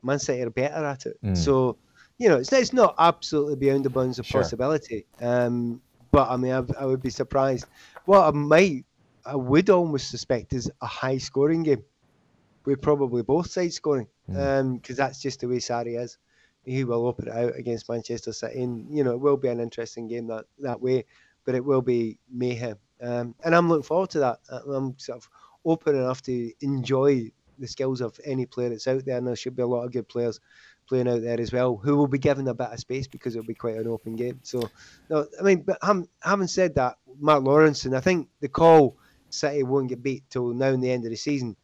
[0.02, 1.18] Man City are better at it.
[1.24, 1.36] Mm.
[1.36, 1.76] So,
[2.18, 4.42] you know, it's, it's not absolutely beyond the bounds of sure.
[4.42, 5.06] possibility.
[5.20, 5.80] Um,
[6.10, 7.66] but I mean, I, I, would be surprised.
[8.04, 8.84] What I might,
[9.24, 11.84] I would almost suspect is a high scoring game
[12.64, 14.60] with probably both sides scoring because mm.
[14.60, 16.18] um, that's just the way Sarri is.
[16.64, 19.60] He will open it out against Manchester City, and you know it will be an
[19.60, 21.04] interesting game that that way,
[21.44, 22.76] but it will be mayhem.
[23.00, 24.40] Um, and I'm looking forward to that.
[24.50, 25.28] I'm sort of
[25.64, 27.30] open enough to enjoy
[27.60, 29.92] the skills of any player that's out there, and there should be a lot of
[29.92, 30.40] good players
[30.88, 33.46] playing out there as well, who will be given a bit of space because it'll
[33.46, 34.40] be quite an open game.
[34.42, 34.68] So,
[35.08, 35.78] no, I mean, but
[36.22, 38.96] having said that, Mark and I think the call
[39.30, 41.56] City won't get beat till now in the end of the season.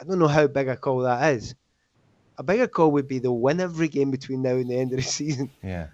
[0.00, 1.54] I don't know how big a call that is.
[2.38, 4.96] A bigger call would be they'll win every game between now and the end of
[4.96, 5.50] the season.
[5.62, 5.88] Yeah.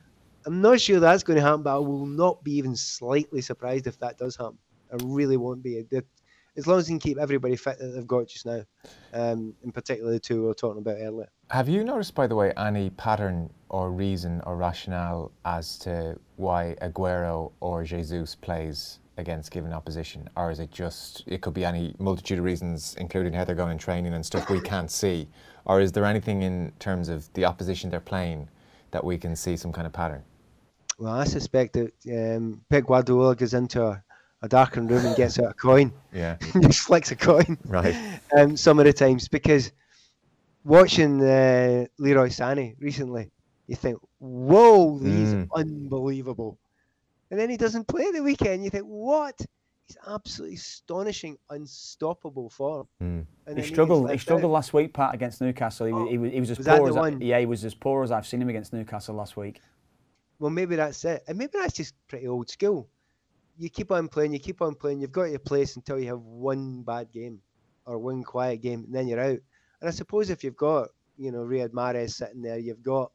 [0.45, 3.89] I'm not sure that's going to happen, but I will not be even slightly surprised
[3.89, 4.59] if that does happen.
[4.93, 5.83] I really won't be.
[5.91, 6.05] They're
[6.57, 8.63] as long as you can keep everybody fit that they've got just now,
[9.13, 11.29] um, in particular the two we were talking about earlier.
[11.51, 16.77] Have you noticed, by the way, any pattern or reason or rationale as to why
[16.83, 21.95] Aguero or Jesus plays against given opposition, or is it just it could be any
[21.99, 25.29] multitude of reasons, including how they're going in training and stuff we can't see,
[25.65, 28.49] or is there anything in terms of the opposition they're playing
[28.91, 30.23] that we can see some kind of pattern?
[30.99, 34.03] Well, I suspect that um, Pep Guardiola goes into a
[34.43, 35.93] a darkened room and gets out a coin.
[36.13, 36.37] Yeah.
[36.61, 37.59] just flicks a coin.
[37.65, 37.95] Right.
[38.37, 39.73] Um, some of the times because
[40.65, 43.31] watching uh, Leroy Sané recently,
[43.67, 45.49] you think, whoa, he's mm.
[45.55, 46.59] unbelievable.
[47.31, 48.63] And then he doesn't play the weekend.
[48.63, 49.41] You think, what?
[49.89, 52.89] He's absolutely astonishing, unstoppable form.
[53.03, 53.27] Mm.
[53.57, 54.09] he struggled.
[54.09, 54.55] He, he struggled out.
[54.55, 55.87] last week, Pat, against Newcastle.
[55.87, 57.75] He, oh, he, was, he was as was poor as I, yeah, he was as
[57.75, 59.61] poor as I've seen him against Newcastle last week.
[60.39, 62.89] Well, maybe that's it, and maybe that's just pretty old school
[63.59, 65.01] you keep on playing, you keep on playing.
[65.01, 67.41] You've got your place until you have one bad game
[67.85, 69.39] or one quiet game, and then you're out.
[69.81, 72.59] And I suppose if you've got you know Riyad Mahrez sitting there.
[72.59, 73.11] You've got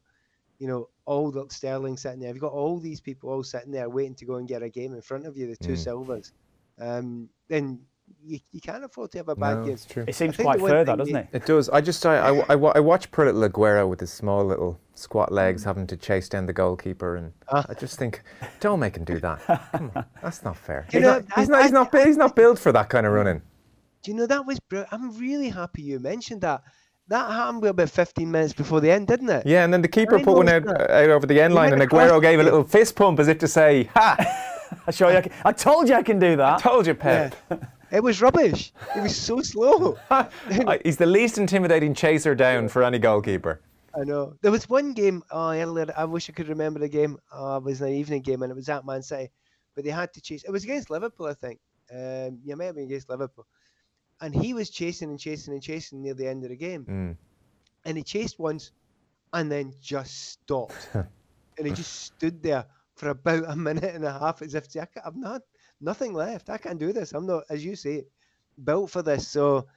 [0.60, 2.32] you know all the Sterling sitting there.
[2.32, 4.94] You've got all these people all sitting there waiting to go and get a game
[4.94, 5.48] in front of you.
[5.48, 5.78] The two Mm.
[5.78, 6.32] Silvas.
[6.80, 7.82] Um, then
[8.24, 9.74] you, you can't afford to have a bad No, game.
[9.74, 10.06] it's true.
[10.08, 11.28] It seems quite fair, thing that doesn't it?
[11.34, 11.70] It does.
[11.70, 15.32] I just I, I, I, I watch poor little Aguero with his small little squat
[15.32, 17.66] legs having to chase down the goalkeeper, and Ah.
[17.70, 18.22] I just think,
[18.60, 19.40] don't make him do that.
[19.72, 20.86] Come on, that's not fair.
[20.92, 21.92] You He's, know, not, he's, not, he's not.
[21.92, 23.42] bu- He's not built for that kind of running.
[24.04, 24.92] Do you know that was brilliant?
[24.94, 26.62] I'm really happy you mentioned that.
[27.08, 29.46] That happened about 15 minutes before the end, didn't it?
[29.46, 31.74] Yeah, and then the keeper I put one out, out over the end He line,
[31.74, 34.16] and Aguero gave a little fist pump as if to say, "Ha!
[34.88, 35.18] I show you.
[35.18, 36.60] I, can, I told you I can do that.
[36.60, 37.36] I Told you, Pep."
[37.92, 38.72] It was rubbish.
[38.96, 39.98] It was so slow.
[40.84, 43.62] He's the least intimidating chaser down for any goalkeeper.
[43.94, 44.36] I know.
[44.42, 45.88] There was one game oh, earlier.
[45.98, 47.18] I wish I could remember the game.
[47.34, 49.30] Oh, it was an evening game, and it was at Man City,
[49.76, 50.44] but they had to chase.
[50.44, 51.60] It was against Liverpool, I think.
[51.92, 53.46] Um, yeah, it might have been against Liverpool,
[54.22, 57.18] and he was chasing and chasing and chasing near the end of the game, Mm.
[57.84, 58.72] and he chased once,
[59.34, 60.90] and then just stopped,
[61.58, 62.66] and he just stood there
[62.96, 65.42] for about a minute and a half, as if to say, "I ca- I've not
[65.82, 66.50] nothing left.
[66.50, 67.14] I can't do this.
[67.14, 68.04] I'm not, as you say,
[68.64, 69.28] built for this.
[69.28, 69.68] So,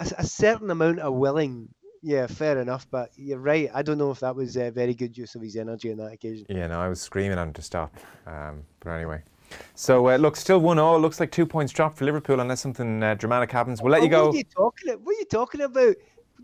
[0.00, 1.68] a certain amount of willing.
[2.02, 3.68] Yeah, fair enough, but you're right.
[3.74, 6.12] I don't know if that was a very good use of his energy on that
[6.12, 6.46] occasion.
[6.48, 7.94] Yeah, no, I was screaming at him to stop.
[8.26, 9.22] Um, but anyway.
[9.74, 10.98] So, uh, look, still 1 0.
[10.98, 13.82] Looks like two points dropped for Liverpool unless something uh, dramatic happens.
[13.82, 14.26] We'll let Oh, you go.
[14.26, 14.88] What are you talking?
[14.88, 15.00] About?
[15.02, 15.96] What are you talking about?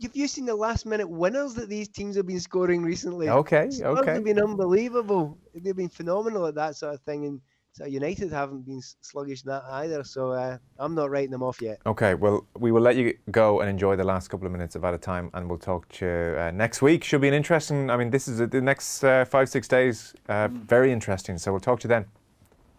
[0.02, 3.30] Have you seen the last minute winners that these teams have been scoring recently?
[3.30, 4.12] Okay, okay.
[4.12, 5.38] have been unbelievable.
[5.54, 7.40] They've been phenomenal at that sort of thing, and
[7.76, 10.02] so United haven't been sluggish in that either.
[10.02, 11.78] So uh, I'm not writing them off yet.
[11.84, 14.84] Okay, well, we will let you go and enjoy the last couple of minutes of
[14.86, 17.04] out of time, and we'll talk to you uh, next week.
[17.04, 17.90] Should be an interesting.
[17.90, 20.14] I mean, this is the next uh, five six days.
[20.26, 21.36] Uh, very interesting.
[21.36, 22.06] So we'll talk to you then.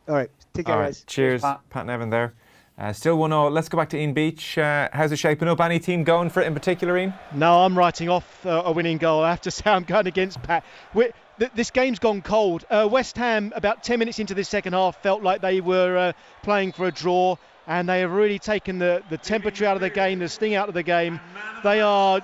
[0.07, 1.03] All right, take care, All right, guys.
[1.05, 1.61] cheers, Pat.
[1.69, 1.85] Pat.
[1.85, 2.33] Nevin there.
[2.79, 4.57] Uh, still one 0 Let's go back to Ian Beach.
[4.57, 5.59] Uh, how's it shaping up?
[5.61, 7.13] Any team going for it in particular, Ian?
[7.33, 9.23] No, I'm writing off uh, a winning goal.
[9.23, 10.63] I have to say I'm going against Pat.
[10.93, 12.65] we th- this game's gone cold.
[12.69, 16.13] Uh, West Ham, about 10 minutes into this second half, felt like they were uh,
[16.43, 19.89] playing for a draw, and they have really taken the, the temperature out of the
[19.89, 21.19] game, the sting out of the game.
[21.63, 22.21] They are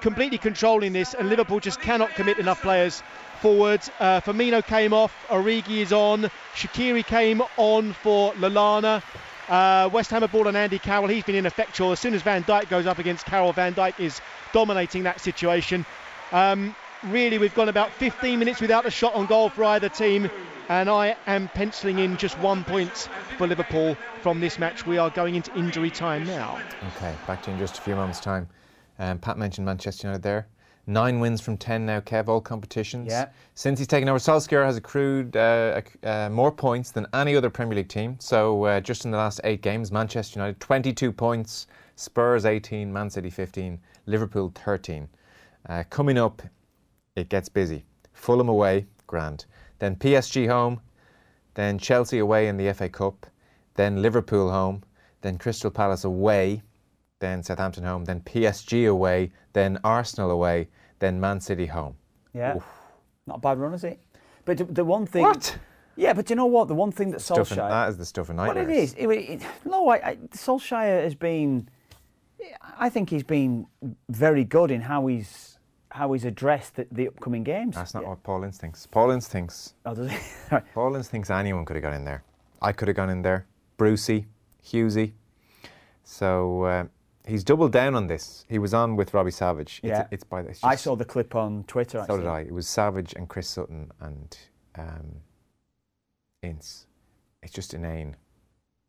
[0.00, 3.02] completely controlling this, and Liverpool just cannot commit enough players
[3.40, 3.80] forward.
[3.98, 9.02] Uh, Firmino came off, Origi is on, Shaqiri came on for Lallana.
[9.48, 11.08] Uh, West Ham have brought on Andy Carroll.
[11.08, 11.92] He's been ineffectual.
[11.92, 14.20] As soon as Van Dijk goes up against Carroll, Van Dijk is
[14.52, 15.84] dominating that situation.
[16.32, 16.74] Um,
[17.06, 20.30] really, we've gone about 15 minutes without a shot on goal for either team,
[20.68, 24.86] and I am penciling in just one point for Liverpool from this match.
[24.86, 26.60] We are going into injury time now.
[26.96, 28.48] Okay, back to you in just a few moments' time.
[28.98, 30.46] Um, Pat mentioned Manchester United there.
[30.86, 33.08] Nine wins from ten now, Kev, all competitions.
[33.10, 33.28] Yeah.
[33.54, 37.48] Since he's taken over, Solskjaer has accrued uh, ac- uh, more points than any other
[37.48, 38.16] Premier League team.
[38.20, 43.08] So uh, just in the last eight games, Manchester United 22 points, Spurs 18, Man
[43.08, 45.08] City 15, Liverpool 13.
[45.66, 46.42] Uh, coming up,
[47.16, 47.84] it gets busy.
[48.12, 49.46] Fulham away, grand.
[49.78, 50.80] Then PSG home,
[51.54, 53.26] then Chelsea away in the FA Cup,
[53.74, 54.82] then Liverpool home,
[55.20, 56.62] then Crystal Palace away,
[57.20, 61.96] then Southampton home, then PSG away, then Arsenal away, then Man City home.
[62.32, 62.58] Yeah,
[63.26, 64.00] not a bad run, is it?
[64.44, 65.22] But the- one thing.
[65.22, 65.56] What?
[65.96, 66.66] Yeah, but you know what?
[66.66, 67.68] The one thing that Stuff Solskjaer.
[67.68, 68.68] that is the stuff of What nightmares.
[68.68, 69.06] it is, it,
[69.42, 71.68] it, no, I, I, Solskjaer has been.
[72.78, 73.66] I think he's been
[74.08, 75.53] very good in how he's
[75.94, 77.76] how he's addressed the, the upcoming games.
[77.76, 78.84] That's not what Paul Ince thinks.
[78.84, 79.74] Paul Ince thinks.
[79.86, 80.18] Oh, does he?
[80.50, 80.64] Right.
[80.74, 82.24] Paul Ince thinks anyone could have gone in there.
[82.60, 83.46] I could have gone in there.
[83.76, 84.26] Brucey,
[84.66, 85.12] Hughesy.
[86.02, 86.84] So uh,
[87.28, 88.44] he's doubled down on this.
[88.48, 89.78] He was on with Robbie Savage.
[89.84, 90.08] It's, Yeah.
[90.10, 90.58] it's by this.
[90.64, 92.04] I saw the clip on Twitter.
[92.08, 92.40] So did I.
[92.40, 94.36] It was Savage and Chris Sutton and
[94.74, 95.14] um,
[96.42, 96.86] Ince.
[97.44, 98.16] It's just inane.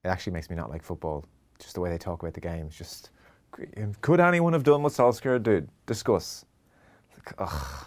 [0.04, 1.24] It actually makes me not like football.
[1.60, 2.66] Just the way they talk about the game.
[2.66, 3.12] It's just,
[4.02, 5.70] could anyone have done what Solskjaer did?
[5.86, 6.46] Discuss.
[7.26, 7.86] Like, ugh.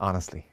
[0.00, 0.46] Honestly,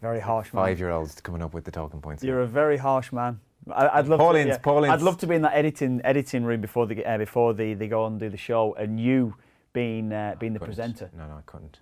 [0.00, 0.64] Very harsh man.
[0.64, 2.24] five-year-olds coming up with the talking points.
[2.24, 3.38] You're a very harsh man.
[3.70, 4.44] I, I'd love Paul to.
[4.44, 4.58] Yeah,
[4.92, 7.86] I'd love to be in that editing editing room before they uh, before they, they
[7.86, 9.34] go and do the show, and you
[9.72, 10.74] being uh, being the Couldn't.
[10.74, 11.10] presenter.
[11.16, 11.78] No, no, I couldn't.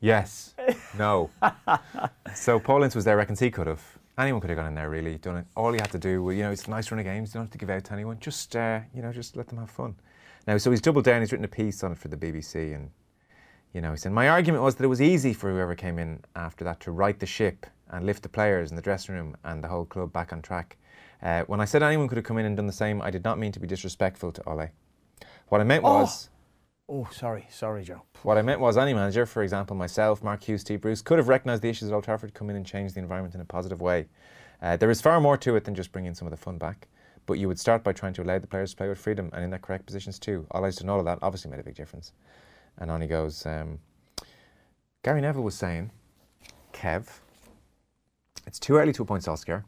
[0.00, 0.54] Yes.
[0.98, 1.30] No.
[2.34, 3.16] so Paul Ince was there.
[3.16, 3.82] Reckons he could have.
[4.18, 4.90] Anyone could have gone in there.
[4.90, 5.46] Really done it.
[5.56, 7.30] All you had to do, well, you know, it's a nice run of games.
[7.30, 8.18] You don't have to give out to anyone.
[8.20, 9.94] Just, uh, you know, just let them have fun.
[10.46, 11.20] Now, so he's doubled down.
[11.22, 12.90] He's written a piece on it for the BBC, and
[13.72, 16.20] you know, he said my argument was that it was easy for whoever came in
[16.36, 19.62] after that to right the ship and lift the players in the dressing room and
[19.62, 20.76] the whole club back on track.
[21.22, 23.24] Uh, when I said anyone could have come in and done the same, I did
[23.24, 24.68] not mean to be disrespectful to Ole.
[25.48, 26.00] What I meant Oh.
[26.00, 26.28] was.
[26.88, 28.02] Oh, sorry, sorry, Joe.
[28.22, 31.28] What I meant was any manager, for example myself, Mark Hughes, Steve Bruce, could have
[31.28, 33.80] recognised the issues at Old Trafford, come in and change the environment in a positive
[33.80, 34.06] way.
[34.60, 36.88] Uh, there is far more to it than just bringing some of the fun back.
[37.24, 39.44] But you would start by trying to allow the players to play with freedom and
[39.44, 40.46] in their correct positions too.
[40.50, 42.12] Ole's done all of that, obviously made a big difference.
[42.78, 43.44] And on he goes.
[43.46, 43.78] Um,
[45.02, 45.90] Gary Neville was saying,
[46.72, 47.08] Kev,
[48.46, 49.64] it's too early to appoint Solskjaer.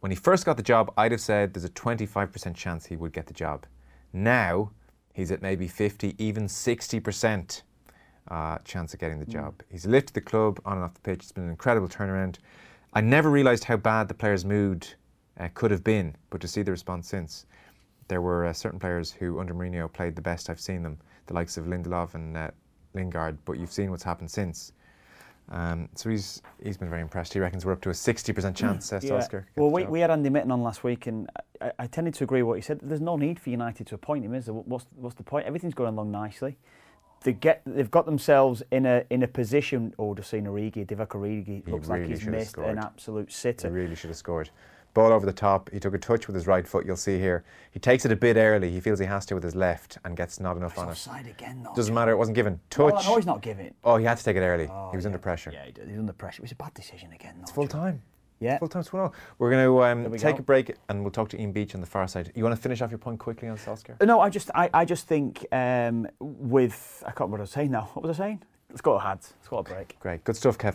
[0.00, 3.12] When he first got the job, I'd have said there's a 25% chance he would
[3.12, 3.66] get the job.
[4.12, 4.70] Now,
[5.12, 7.62] he's at maybe 50, even 60%
[8.28, 9.62] uh, chance of getting the job.
[9.70, 11.20] He's lifted the club on and off the pitch.
[11.20, 12.36] It's been an incredible turnaround.
[12.92, 14.86] I never realised how bad the players' mood
[15.38, 17.46] uh, could have been, but to see the response since,
[18.08, 21.34] there were uh, certain players who, under Mourinho, played the best I've seen them, the
[21.34, 22.50] likes of Lindelof and uh,
[22.94, 24.72] Lingard, but you've seen what's happened since.
[25.50, 27.32] Um, so he's he's been very impressed.
[27.34, 29.18] He reckons we're up to a 60% chance uh, Yeah.
[29.28, 29.90] Gets Well, we, job.
[29.90, 31.28] we had Andy Mitten on last week, and
[31.60, 32.80] I, I tended to agree with what he said.
[32.82, 34.54] There's no need for United to appoint him, is there?
[34.54, 35.46] What's what's the point?
[35.46, 36.56] Everything's going along nicely.
[37.24, 39.94] They get they've got themselves in a in a position.
[39.98, 42.70] Oh, just seen Origi, Divock Origi looks like he's missed scored.
[42.70, 43.68] an absolute sitter.
[43.68, 44.50] He really should have scored.
[44.94, 45.70] Ball over the top.
[45.72, 46.84] He took a touch with his right foot.
[46.84, 47.44] You'll see here.
[47.70, 48.70] He takes it a bit early.
[48.70, 50.92] He feels he has to with his left and gets not enough on it.
[50.92, 51.74] offside again, though.
[51.74, 52.12] Doesn't matter.
[52.12, 52.60] It wasn't given.
[52.68, 53.06] Touch.
[53.06, 53.74] Know he's not giving.
[53.84, 54.68] Oh, he had to take it early.
[54.70, 55.08] Oh, he was yeah.
[55.08, 55.50] under pressure.
[55.52, 55.86] Yeah, he did.
[55.86, 56.40] He was under pressure.
[56.40, 57.36] It was a bad decision again.
[57.40, 58.02] It's full time.
[58.42, 58.58] Yeah.
[58.58, 60.40] Full time 1 We're going to um, we take go.
[60.40, 62.32] a break and we'll talk to Ian Beach on the far side.
[62.34, 64.04] You want to finish off your point quickly on Solskjaer?
[64.04, 67.50] No, I just I, I just think um, with I can't remember what I was
[67.50, 67.88] saying now.
[67.94, 68.42] What was I saying?
[68.72, 69.34] Let's got a Hads.
[69.38, 70.00] It's got a break.
[70.00, 70.24] Great.
[70.24, 70.74] Good stuff, Kev.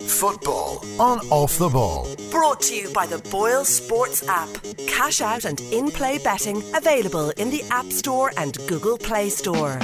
[0.00, 2.08] Football on Off the Ball.
[2.30, 4.48] Brought to you by the Boyle Sports app.
[4.86, 9.78] Cash out and in play betting available in the App Store and Google Play Store.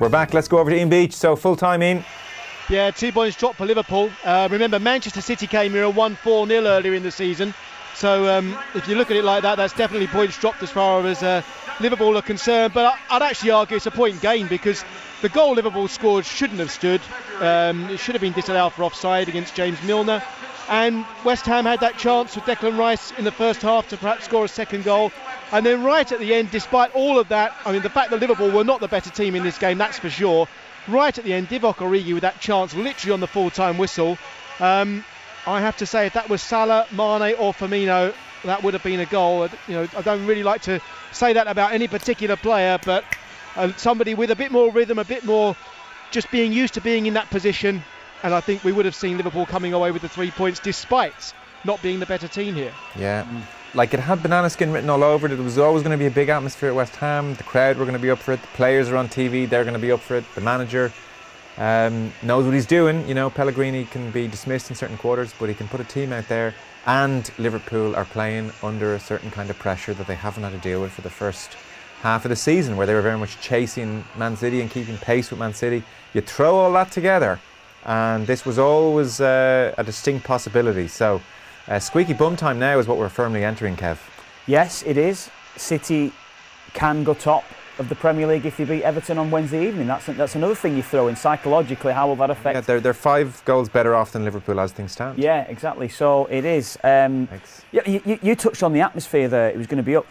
[0.00, 0.34] We're back.
[0.34, 1.12] Let's go over to Ian Beach.
[1.12, 2.04] So full time in.
[2.68, 4.10] Yeah, two points dropped for Liverpool.
[4.24, 7.54] Uh, remember, Manchester City came here and won 4 0 earlier in the season.
[7.94, 11.06] So um, if you look at it like that, that's definitely points dropped as far
[11.06, 11.42] as uh,
[11.80, 12.74] Liverpool are concerned.
[12.74, 14.84] But I'd actually argue it's a point gain because
[15.22, 17.00] the goal Liverpool scored shouldn't have stood.
[17.40, 20.22] Um, it should have been disallowed for offside against James Milner.
[20.68, 24.24] And West Ham had that chance with Declan Rice in the first half to perhaps
[24.24, 25.12] score a second goal.
[25.52, 28.20] And then right at the end, despite all of that, I mean, the fact that
[28.20, 30.48] Liverpool were not the better team in this game, that's for sure.
[30.88, 34.18] Right at the end, Divock Origi with that chance, literally on the full-time whistle.
[34.58, 35.04] Um,
[35.46, 38.14] I have to say, if that was Salah, Mane, or Firmino,
[38.44, 39.48] that would have been a goal.
[39.68, 40.80] You know, I don't really like to
[41.12, 43.04] say that about any particular player, but
[43.56, 45.56] uh, somebody with a bit more rhythm, a bit more
[46.10, 47.82] just being used to being in that position,
[48.22, 51.34] and I think we would have seen Liverpool coming away with the three points despite
[51.64, 52.72] not being the better team here.
[52.96, 53.26] Yeah.
[53.74, 55.30] Like it had banana skin written all over it.
[55.30, 57.34] There was always going to be a big atmosphere at West Ham.
[57.34, 58.40] The crowd were going to be up for it.
[58.40, 59.48] The players are on TV.
[59.48, 60.24] They're going to be up for it.
[60.34, 60.92] The manager
[61.58, 63.06] um, knows what he's doing.
[63.06, 66.12] You know, Pellegrini can be dismissed in certain quarters, but he can put a team
[66.12, 66.54] out there.
[66.86, 70.58] And Liverpool are playing under a certain kind of pressure that they haven't had to
[70.58, 71.56] deal with for the first
[72.02, 75.30] half of the season, where they were very much chasing Man City and keeping pace
[75.30, 75.82] with Man City.
[76.12, 77.40] You throw all that together,
[77.84, 80.86] and this was always uh, a distinct possibility.
[80.88, 81.22] So,
[81.66, 83.98] uh, squeaky bum time now is what we're firmly entering, Kev.
[84.46, 85.30] Yes, it is.
[85.56, 86.12] City
[86.74, 87.44] can go top
[87.78, 89.86] of the Premier League if they beat Everton on Wednesday evening.
[89.86, 91.92] That's that's another thing you throw in psychologically.
[91.92, 92.54] How will that affect?
[92.56, 95.18] Yeah, they're, they're five goals better off than Liverpool as things stand.
[95.18, 95.88] Yeah, exactly.
[95.88, 96.76] So it is.
[96.84, 97.62] Um, Thanks.
[97.72, 99.48] yeah, you, you- touched on the atmosphere there.
[99.48, 100.06] It was going to be up.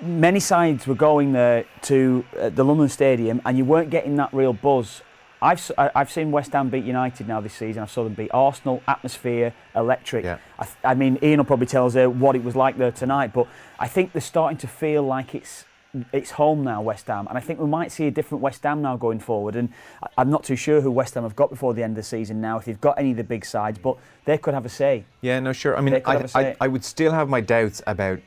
[0.00, 4.32] Many sides were going there to uh, the London Stadium, and you weren't getting that
[4.32, 5.02] real buzz.
[5.40, 7.82] I've I've seen West Ham beat United now this season.
[7.82, 8.82] I saw them beat Arsenal.
[8.88, 10.24] Atmosphere, electric.
[10.24, 10.38] Yeah.
[10.58, 12.90] I, th- I mean, Ian will probably tell us uh, what it was like there
[12.92, 13.46] tonight, but
[13.78, 15.64] I think they're starting to feel like it's
[16.12, 18.82] it's home now, West Ham, and I think we might see a different West Ham
[18.82, 19.56] now going forward.
[19.56, 19.70] And
[20.16, 22.40] I'm not too sure who West Ham have got before the end of the season
[22.40, 25.04] now, if they've got any of the big sides, but they could have a say.
[25.22, 25.76] Yeah, no, sure.
[25.76, 26.56] I mean, I, I.
[26.60, 28.20] I would still have my doubts about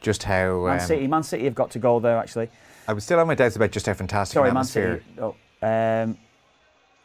[0.00, 0.66] just how.
[0.66, 2.50] Man um, City, Man City have got to go there actually.
[2.86, 4.64] I would still have my doubts about just how fantastic Sorry, an Man.
[4.64, 5.04] City.
[5.18, 6.16] Oh, um,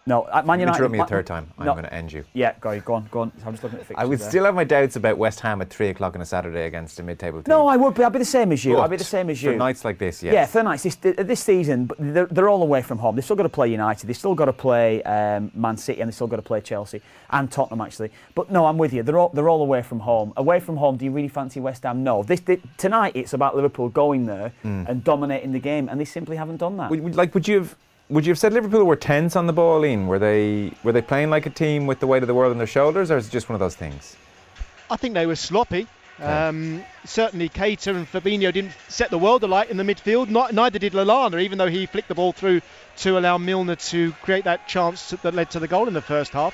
[0.06, 0.78] no, uh, Man You United.
[0.78, 1.50] interrupt me a third time.
[1.58, 1.74] I'm no.
[1.74, 2.26] going to end you.
[2.34, 3.32] Yeah, go, go on, go on.
[3.46, 4.30] I'm just looking at the I would there.
[4.30, 7.04] still have my doubts about West Ham at three o'clock on a Saturday against a
[7.04, 7.50] mid-table team.
[7.50, 8.04] No, I would be.
[8.04, 8.80] I'd be the same as you.
[8.80, 9.52] I'd be the same as you.
[9.52, 10.34] For nights like this, yes.
[10.34, 13.16] Yeah, for nights this, this season, but they're, they're all away from home.
[13.16, 14.08] They've still got to play United.
[14.08, 17.02] They've still got to play um, Man City, and they've still got to play Chelsea
[17.32, 18.12] and Tottenham actually.
[18.36, 19.04] But no, I'm with you.
[19.04, 20.34] They're all they're all away from home.
[20.36, 22.04] Away from home, do you really fancy West Ham?
[22.04, 22.24] No.
[22.24, 26.36] This, thi- tonight it's about Liverpool going there and dominating the game, and they simply
[26.36, 26.90] haven't done that.
[26.90, 27.76] Would- like, would you have?
[28.10, 30.08] Would you have said Liverpool were tense on the ball, in?
[30.08, 32.58] Were they were they playing like a team with the weight of the world on
[32.58, 34.16] their shoulders, or is it just one of those things?
[34.90, 35.88] I think they were sloppy.
[36.20, 40.30] Um, certainly, Keita and Fabinho didn't set the world alight in the midfield.
[40.30, 42.62] Not, neither did Lallana, even though he flicked the ball through
[42.98, 46.32] to allow Milner to create that chance that led to the goal in the first
[46.32, 46.54] half.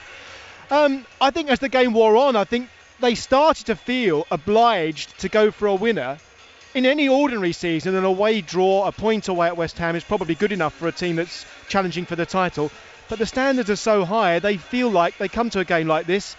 [0.72, 2.70] Um, I think as the game wore on, I think
[3.00, 6.18] they started to feel obliged to go for a winner.
[6.76, 10.36] In any ordinary season, an away draw, a point away at West Ham is probably
[10.36, 12.70] good enough for a team that's challenging for the title.
[13.08, 16.06] But the standards are so high, they feel like they come to a game like
[16.06, 16.36] this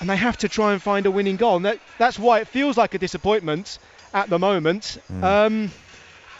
[0.00, 1.56] and they have to try and find a winning goal.
[1.56, 3.78] And that, that's why it feels like a disappointment
[4.12, 4.98] at the moment.
[5.22, 5.70] Um,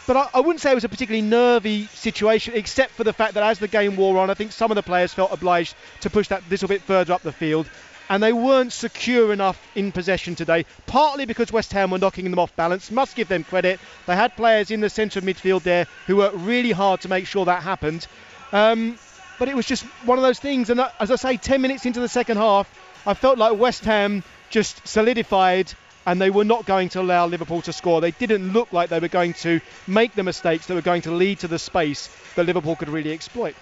[0.07, 3.35] but I, I, wouldn't say it was a particularly nervy situation, except for the fact
[3.35, 6.09] that as the game wore on, I think some of the players felt obliged to
[6.09, 7.69] push that little bit further up the field.
[8.11, 12.39] And they weren't secure enough in possession today, partly because West Ham were knocking them
[12.39, 12.91] off balance.
[12.91, 13.79] Must give them credit.
[14.05, 17.25] They had players in the centre of midfield there who worked really hard to make
[17.25, 18.07] sure that happened.
[18.51, 18.99] Um,
[19.39, 20.69] but it was just one of those things.
[20.69, 22.69] And as I say, 10 minutes into the second half,
[23.07, 25.71] I felt like West Ham just solidified
[26.05, 28.01] and they were not going to allow Liverpool to score.
[28.01, 31.11] They didn't look like they were going to make the mistakes that were going to
[31.11, 33.55] lead to the space that Liverpool could really exploit.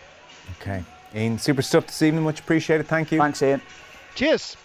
[0.60, 0.84] Okay.
[1.14, 2.24] Ian, super stuff this evening.
[2.24, 2.88] Much appreciated.
[2.88, 3.20] Thank you.
[3.20, 3.62] Thanks, Ian.
[4.20, 4.58] Cheers.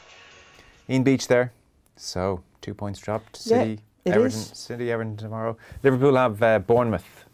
[0.91, 1.53] Ian Beach there.
[1.95, 3.37] So, two points dropped.
[3.37, 4.51] City, yeah, Everton, is.
[4.53, 5.57] City, Everton tomorrow.
[5.85, 7.25] Liverpool have uh, Bournemouth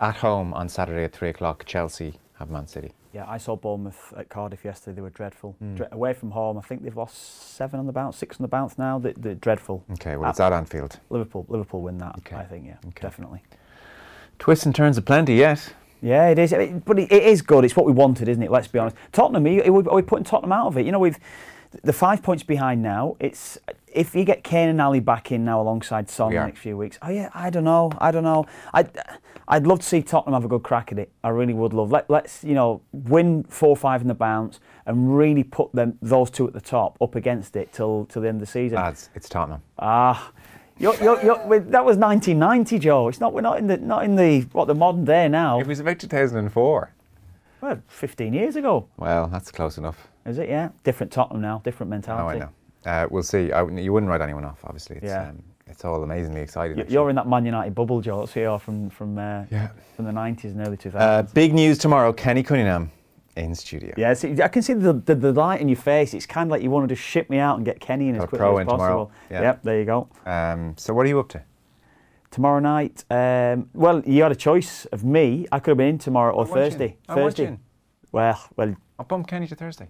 [0.00, 1.64] at home on Saturday at 3 o'clock.
[1.66, 2.92] Chelsea have Man City.
[3.12, 4.94] Yeah, I saw Bournemouth at Cardiff yesterday.
[4.94, 5.56] They were dreadful.
[5.60, 5.76] Mm.
[5.78, 8.48] Dre- away from home, I think they've lost seven on the bounce, six on the
[8.48, 9.00] bounce now.
[9.00, 9.84] They, they're dreadful.
[9.94, 11.00] Okay, well, it's at Anfield.
[11.10, 12.14] Liverpool, Liverpool win that.
[12.18, 12.36] Okay.
[12.36, 13.02] I think, yeah, okay.
[13.02, 13.42] definitely.
[14.38, 15.70] Twists and turns aplenty, yes.
[16.00, 16.54] Yeah, it is.
[16.84, 17.64] But it is good.
[17.64, 18.50] It's what we wanted, isn't it?
[18.52, 18.96] Let's be honest.
[19.10, 20.86] Tottenham, are we putting Tottenham out of it?
[20.86, 21.18] You know, we've
[21.82, 23.16] the five points behind now.
[23.20, 23.58] It's
[23.92, 26.98] if you get Kane and Alli back in now alongside Son the next few weeks.
[27.02, 27.92] Oh yeah, I don't know.
[27.98, 28.46] I don't know.
[28.72, 28.86] I.
[29.46, 31.12] I'd love to see Tottenham have a good crack at it.
[31.22, 31.90] I really would love.
[31.92, 36.30] Let, let's you know win four five in the bounce and really put them those
[36.30, 38.76] two at the top up against it till till the end of the season.
[38.76, 39.62] Lads, it's Tottenham.
[39.78, 40.32] Ah.
[40.76, 43.06] You're, you're, you're, that was 1990, Joe.
[43.06, 43.32] It's not.
[43.32, 45.60] We're not in the not in the what the modern day now.
[45.60, 46.90] It was about 2004.
[47.60, 48.88] Well, 15 years ago.
[48.96, 50.08] Well, that's close enough.
[50.26, 50.48] Is it?
[50.48, 50.70] Yeah.
[50.82, 51.60] Different Tottenham now.
[51.64, 52.40] Different mentality.
[52.40, 52.50] Oh, I know.
[52.84, 53.52] Uh, we'll see.
[53.52, 54.96] I, you wouldn't write anyone off, obviously.
[54.96, 55.28] It's, yeah.
[55.28, 56.84] Um, it's all amazingly exciting.
[56.88, 58.20] You're in that Man United bubble, Joe.
[58.20, 59.70] That's here from from uh, yeah.
[59.96, 60.94] from the 90s and early 2000s.
[60.94, 62.12] Uh, big news tomorrow.
[62.12, 62.90] Kenny Cunningham
[63.36, 63.94] in studio.
[63.96, 66.14] Yeah, see, I can see the, the, the light in your face.
[66.14, 68.16] It's kind of like you want to just ship me out and get Kenny in
[68.16, 68.66] as quickly as possible.
[68.68, 69.10] Tomorrow.
[69.30, 69.40] Yeah.
[69.42, 70.08] Yep, there you go.
[70.26, 71.42] Um, so what are you up to?
[72.30, 73.04] Tomorrow night.
[73.10, 75.46] Um, well, you had a choice of me.
[75.52, 76.96] I could have been in tomorrow or I'm Thursday.
[77.08, 77.24] Watching.
[77.24, 77.46] Thursday.
[77.46, 77.60] I'm
[78.12, 78.76] well, well.
[78.98, 79.88] I'll bump Kenny to Thursday.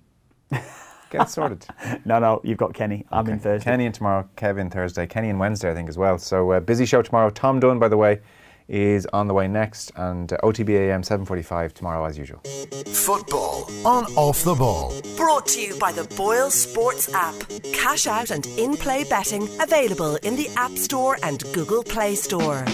[1.10, 1.66] Get it sorted.
[2.04, 3.06] no, no, you've got Kenny.
[3.10, 3.64] I'm in Thursday.
[3.64, 6.18] Kenny and tomorrow, Kevin Thursday, Kenny and Wednesday, I think, as well.
[6.18, 7.30] So uh, busy show tomorrow.
[7.30, 8.20] Tom Dunn, by the way,
[8.68, 12.40] is on the way next, and uh, OTBAM 7:45 tomorrow as usual.
[12.86, 14.94] Football on off the ball.
[15.16, 17.34] Brought to you by the Boyle Sports app.
[17.72, 22.64] Cash out and in-play betting available in the App Store and Google Play Store.